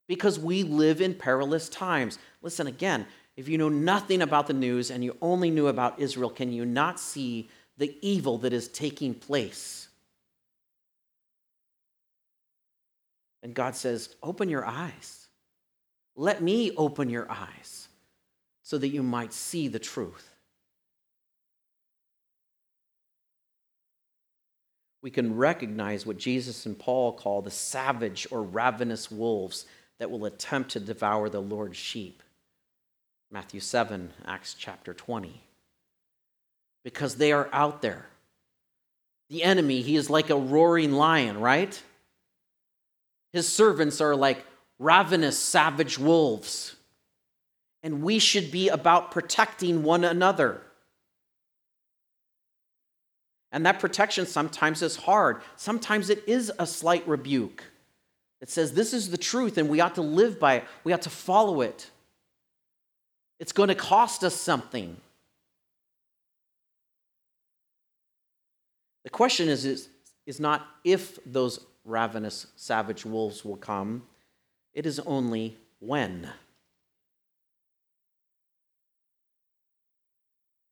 because 0.09 0.37
we 0.37 0.63
live 0.63 0.99
in 0.99 1.13
perilous 1.13 1.69
times. 1.69 2.19
Listen 2.41 2.67
again, 2.67 3.07
if 3.35 3.49
you 3.49 3.57
know 3.57 3.69
nothing 3.69 4.21
about 4.21 4.47
the 4.47 4.53
news 4.53 4.91
and 4.91 5.03
you 5.03 5.17
only 5.21 5.49
knew 5.49 5.67
about 5.67 5.99
Israel, 5.99 6.29
can 6.29 6.51
you 6.51 6.65
not 6.65 6.99
see 6.99 7.49
the 7.77 7.95
evil 8.01 8.37
that 8.39 8.53
is 8.53 8.67
taking 8.67 9.13
place? 9.13 9.87
And 13.41 13.53
God 13.53 13.75
says, 13.75 14.15
Open 14.21 14.49
your 14.49 14.65
eyes. 14.65 15.27
Let 16.15 16.43
me 16.43 16.71
open 16.77 17.09
your 17.09 17.29
eyes 17.29 17.87
so 18.61 18.77
that 18.77 18.89
you 18.89 19.01
might 19.01 19.33
see 19.33 19.67
the 19.67 19.79
truth. 19.79 20.29
We 25.01 25.09
can 25.11 25.35
recognize 25.35 26.05
what 26.05 26.17
Jesus 26.17 26.65
and 26.65 26.79
Paul 26.79 27.13
call 27.13 27.41
the 27.41 27.51
savage 27.51 28.25
or 28.31 28.41
ravenous 28.41 29.11
wolves 29.11 29.65
that 29.99 30.09
will 30.09 30.25
attempt 30.25 30.71
to 30.71 30.79
devour 30.79 31.27
the 31.27 31.41
Lord's 31.41 31.75
sheep. 31.77 32.23
Matthew 33.33 33.61
7, 33.61 34.11
Acts 34.27 34.53
chapter 34.53 34.93
20. 34.93 35.41
Because 36.83 37.15
they 37.15 37.31
are 37.31 37.49
out 37.51 37.81
there. 37.81 38.05
The 39.31 39.41
enemy, 39.41 39.81
he 39.81 39.95
is 39.95 40.07
like 40.07 40.29
a 40.29 40.35
roaring 40.35 40.91
lion, 40.91 41.39
right? 41.39 41.81
His 43.31 43.49
servants 43.49 43.99
are 44.01 44.15
like 44.15 44.45
ravenous, 44.77 45.39
savage 45.39 45.97
wolves. 45.97 46.75
And 47.81 48.03
we 48.03 48.19
should 48.19 48.51
be 48.51 48.69
about 48.69 49.09
protecting 49.09 49.81
one 49.81 50.03
another. 50.03 50.61
And 53.51 53.65
that 53.65 53.79
protection 53.79 54.27
sometimes 54.27 54.83
is 54.83 54.95
hard. 54.95 55.41
Sometimes 55.55 56.11
it 56.11 56.23
is 56.27 56.51
a 56.59 56.67
slight 56.67 57.07
rebuke. 57.07 57.63
It 58.41 58.51
says, 58.51 58.73
This 58.73 58.93
is 58.93 59.09
the 59.09 59.17
truth, 59.17 59.57
and 59.57 59.69
we 59.69 59.81
ought 59.81 59.95
to 59.95 60.01
live 60.03 60.39
by 60.39 60.57
it. 60.57 60.65
We 60.83 60.93
ought 60.93 61.01
to 61.03 61.09
follow 61.09 61.61
it. 61.61 61.89
It's 63.43 63.51
going 63.51 63.67
to 63.67 63.75
cost 63.75 64.23
us 64.23 64.33
something. 64.33 64.95
The 69.03 69.09
question 69.09 69.49
is, 69.49 69.65
is, 69.65 69.89
is 70.25 70.39
not 70.39 70.65
if 70.85 71.19
those 71.25 71.59
ravenous, 71.83 72.47
savage 72.55 73.03
wolves 73.05 73.43
will 73.43 73.57
come, 73.57 74.03
it 74.73 74.85
is 74.85 74.97
only 75.01 75.57
when. 75.79 76.29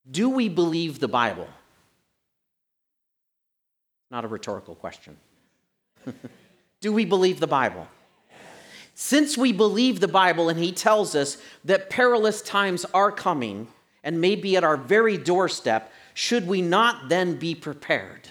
Do 0.09 0.30
we 0.30 0.47
believe 0.47 1.01
the 1.01 1.09
Bible? 1.09 1.49
Not 4.09 4.24
a 4.24 4.30
rhetorical 4.30 4.76
question. 4.76 5.17
Do 6.80 6.93
we 6.93 7.03
believe 7.03 7.41
the 7.41 7.47
Bible? 7.47 7.89
Since 9.04 9.36
we 9.36 9.52
believe 9.52 9.99
the 9.99 10.08
Bible 10.08 10.47
and 10.47 10.60
he 10.60 10.72
tells 10.72 11.16
us 11.16 11.38
that 11.66 11.89
perilous 11.89 12.39
times 12.39 12.86
are 12.93 13.12
coming 13.12 13.68
and 14.04 14.22
may 14.22 14.36
be 14.36 14.56
at 14.56 14.64
our 14.64 14.78
very 14.78 15.18
doorstep, 15.18 15.91
should 16.14 16.45
we 16.45 16.62
not 16.62 17.10
then 17.10 17.38
be 17.38 17.56
prepared? 17.56 18.30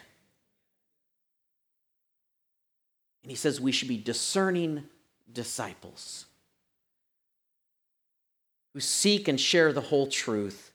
And 3.24 3.32
he 3.32 3.34
says 3.34 3.60
we 3.60 3.72
should 3.72 3.88
be 3.88 3.98
discerning 3.98 4.84
disciples 5.30 6.26
who 8.72 8.78
seek 8.78 9.26
and 9.26 9.40
share 9.40 9.72
the 9.72 9.80
whole 9.80 10.06
truth. 10.06 10.69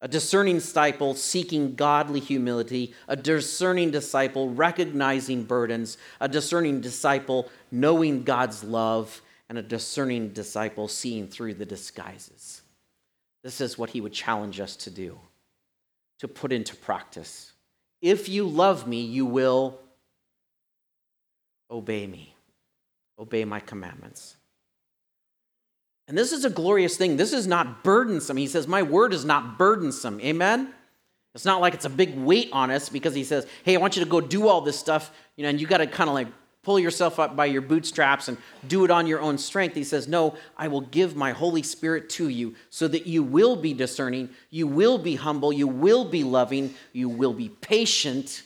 A 0.00 0.06
discerning 0.06 0.56
disciple 0.56 1.14
seeking 1.14 1.74
godly 1.74 2.20
humility, 2.20 2.94
a 3.08 3.16
discerning 3.16 3.90
disciple 3.90 4.48
recognizing 4.50 5.42
burdens, 5.42 5.98
a 6.20 6.28
discerning 6.28 6.80
disciple 6.80 7.50
knowing 7.72 8.22
God's 8.22 8.62
love, 8.62 9.20
and 9.48 9.58
a 9.58 9.62
discerning 9.62 10.28
disciple 10.28 10.88
seeing 10.88 11.26
through 11.26 11.54
the 11.54 11.66
disguises. 11.66 12.62
This 13.42 13.60
is 13.60 13.78
what 13.78 13.90
he 13.90 14.00
would 14.00 14.12
challenge 14.12 14.60
us 14.60 14.76
to 14.76 14.90
do, 14.90 15.18
to 16.20 16.28
put 16.28 16.52
into 16.52 16.76
practice. 16.76 17.52
If 18.00 18.28
you 18.28 18.46
love 18.46 18.86
me, 18.86 19.00
you 19.00 19.26
will 19.26 19.80
obey 21.70 22.06
me, 22.06 22.34
obey 23.18 23.44
my 23.44 23.60
commandments. 23.60 24.36
And 26.08 26.16
this 26.16 26.32
is 26.32 26.46
a 26.46 26.50
glorious 26.50 26.96
thing. 26.96 27.18
This 27.18 27.34
is 27.34 27.46
not 27.46 27.84
burdensome. 27.84 28.38
He 28.38 28.46
says, 28.46 28.66
My 28.66 28.82
word 28.82 29.12
is 29.12 29.26
not 29.26 29.58
burdensome. 29.58 30.20
Amen? 30.22 30.72
It's 31.34 31.44
not 31.44 31.60
like 31.60 31.74
it's 31.74 31.84
a 31.84 31.90
big 31.90 32.16
weight 32.16 32.48
on 32.52 32.70
us 32.70 32.88
because 32.88 33.14
he 33.14 33.24
says, 33.24 33.46
Hey, 33.62 33.76
I 33.76 33.78
want 33.78 33.94
you 33.94 34.02
to 34.02 34.10
go 34.10 34.20
do 34.22 34.48
all 34.48 34.62
this 34.62 34.78
stuff, 34.78 35.12
you 35.36 35.42
know, 35.42 35.50
and 35.50 35.60
you 35.60 35.66
got 35.66 35.78
to 35.78 35.86
kind 35.86 36.08
of 36.08 36.14
like 36.14 36.28
pull 36.62 36.78
yourself 36.78 37.18
up 37.18 37.36
by 37.36 37.44
your 37.44 37.60
bootstraps 37.60 38.28
and 38.28 38.38
do 38.66 38.84
it 38.84 38.90
on 38.90 39.06
your 39.06 39.20
own 39.20 39.36
strength. 39.36 39.76
He 39.76 39.84
says, 39.84 40.08
No, 40.08 40.34
I 40.56 40.68
will 40.68 40.80
give 40.80 41.14
my 41.14 41.32
Holy 41.32 41.62
Spirit 41.62 42.08
to 42.10 42.28
you 42.28 42.54
so 42.70 42.88
that 42.88 43.06
you 43.06 43.22
will 43.22 43.56
be 43.56 43.74
discerning, 43.74 44.30
you 44.48 44.66
will 44.66 44.96
be 44.96 45.16
humble, 45.16 45.52
you 45.52 45.68
will 45.68 46.06
be 46.06 46.24
loving, 46.24 46.74
you 46.94 47.10
will 47.10 47.34
be 47.34 47.50
patient, 47.50 48.42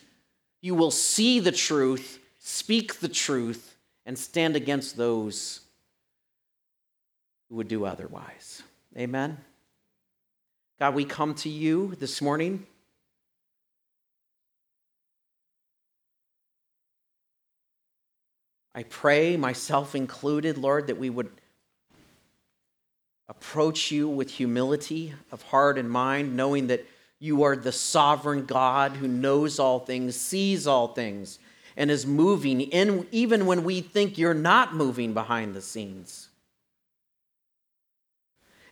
you 0.61 0.75
will 0.75 0.91
see 0.91 1.39
the 1.39 1.53
truth, 1.53 2.19
speak 2.41 2.97
the 2.97 3.09
truth, 3.09 3.77
and 4.05 4.19
stand 4.19 4.57
against 4.57 4.97
those 4.97 5.61
who 7.53 7.57
would 7.57 7.69
do 7.69 7.85
otherwise. 7.85 8.63
Amen. 8.97 9.37
God, 10.81 10.95
we 10.95 11.05
come 11.05 11.35
to 11.35 11.51
you 11.51 11.95
this 12.01 12.23
morning. 12.23 12.65
I 18.75 18.85
pray, 18.85 19.37
myself 19.37 19.95
included, 19.95 20.57
Lord, 20.57 20.87
that 20.87 20.97
we 20.97 21.11
would 21.11 21.29
approach 23.29 23.91
you 23.91 24.09
with 24.09 24.31
humility 24.31 25.13
of 25.31 25.43
heart 25.43 25.77
and 25.77 25.91
mind, 25.91 26.35
knowing 26.35 26.69
that 26.69 26.87
you 27.19 27.43
are 27.43 27.55
the 27.55 27.71
sovereign 27.71 28.47
God 28.47 28.93
who 28.93 29.07
knows 29.07 29.59
all 29.59 29.81
things, 29.81 30.17
sees 30.17 30.67
all 30.67 30.89
things, 30.89 31.39
and 31.77 31.91
is 31.91 32.07
moving, 32.07 32.63
in, 32.63 33.07
even 33.13 33.45
when 33.45 33.63
we 33.63 33.83
think 33.83 34.17
you're 34.17 34.33
not 34.33 34.75
moving 34.75 35.13
behind 35.13 35.55
the 35.55 35.61
scenes. 35.61 36.31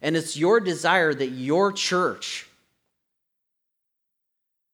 And 0.02 0.16
it's 0.16 0.36
your 0.36 0.60
desire 0.60 1.12
that 1.12 1.28
your 1.28 1.72
church, 1.72 2.46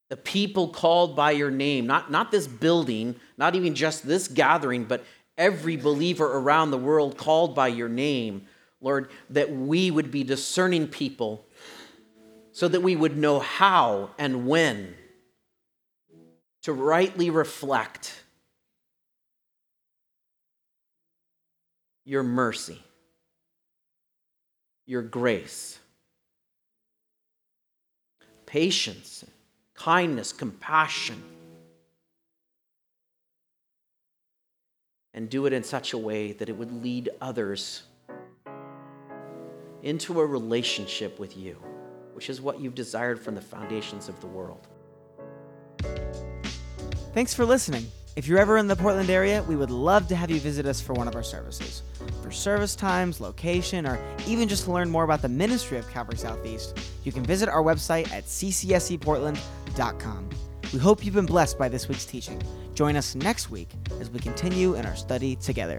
the 0.09 0.17
people 0.17 0.69
called 0.69 1.15
by 1.15 1.31
your 1.31 1.51
name, 1.51 1.85
not, 1.85 2.09
not 2.09 2.31
this 2.31 2.47
building, 2.47 3.15
not 3.37 3.55
even 3.55 3.75
just 3.75 4.07
this 4.07 4.27
gathering, 4.27 4.85
but 4.85 5.03
every 5.37 5.75
believer 5.75 6.25
around 6.25 6.71
the 6.71 6.77
world 6.77 7.17
called 7.17 7.53
by 7.53 7.67
your 7.67 7.89
name, 7.89 8.47
Lord, 8.79 9.09
that 9.29 9.51
we 9.51 9.91
would 9.91 10.11
be 10.11 10.23
discerning 10.23 10.87
people 10.87 11.45
so 12.51 12.67
that 12.67 12.81
we 12.81 12.95
would 12.95 13.17
know 13.17 13.39
how 13.39 14.11
and 14.17 14.47
when 14.47 14.95
to 16.63 16.73
rightly 16.73 17.29
reflect 17.29 18.23
your 22.03 22.23
mercy 22.23 22.81
your 24.87 25.03
grace. 25.03 25.77
Patience, 28.47 29.25
kindness, 29.75 30.33
compassion. 30.33 31.21
And 35.13 35.29
do 35.29 35.45
it 35.45 35.53
in 35.53 35.63
such 35.63 35.93
a 35.93 35.97
way 35.97 36.31
that 36.31 36.47
it 36.47 36.55
would 36.55 36.71
lead 36.81 37.09
others 37.21 37.83
into 39.83 40.19
a 40.19 40.25
relationship 40.25 41.19
with 41.19 41.37
you, 41.37 41.61
which 42.13 42.29
is 42.29 42.41
what 42.41 42.59
you've 42.59 42.75
desired 42.75 43.19
from 43.19 43.35
the 43.35 43.41
foundations 43.41 44.09
of 44.09 44.19
the 44.21 44.27
world. 44.27 44.67
Thanks 47.13 47.33
for 47.33 47.45
listening. 47.45 47.87
If 48.17 48.27
you're 48.27 48.39
ever 48.39 48.57
in 48.57 48.65
the 48.65 48.75
Portland 48.75 49.11
area, 49.11 49.43
we 49.43 49.55
would 49.55 49.69
love 49.69 50.07
to 50.07 50.15
have 50.15 50.31
you 50.31 50.39
visit 50.39 50.65
us 50.65 50.81
for 50.81 50.93
one 50.93 51.07
of 51.07 51.15
our 51.15 51.21
services. 51.21 51.83
For 52.23 52.31
service 52.31 52.75
times, 52.75 53.21
location, 53.21 53.85
or 53.85 53.99
even 54.25 54.47
just 54.47 54.63
to 54.63 54.71
learn 54.71 54.89
more 54.89 55.03
about 55.03 55.21
the 55.21 55.29
ministry 55.29 55.77
of 55.77 55.87
Calvary 55.91 56.17
Southeast, 56.17 56.79
you 57.03 57.11
can 57.11 57.23
visit 57.23 57.47
our 57.47 57.61
website 57.61 58.11
at 58.11 58.23
ccseportland.com. 58.23 60.29
We 60.73 60.79
hope 60.79 61.05
you've 61.05 61.13
been 61.13 61.27
blessed 61.27 61.59
by 61.59 61.69
this 61.69 61.87
week's 61.87 62.05
teaching. 62.05 62.41
Join 62.73 62.95
us 62.95 63.13
next 63.13 63.51
week 63.51 63.69
as 64.01 64.09
we 64.09 64.17
continue 64.17 64.73
in 64.73 64.87
our 64.87 64.95
study 64.95 65.35
together. 65.35 65.77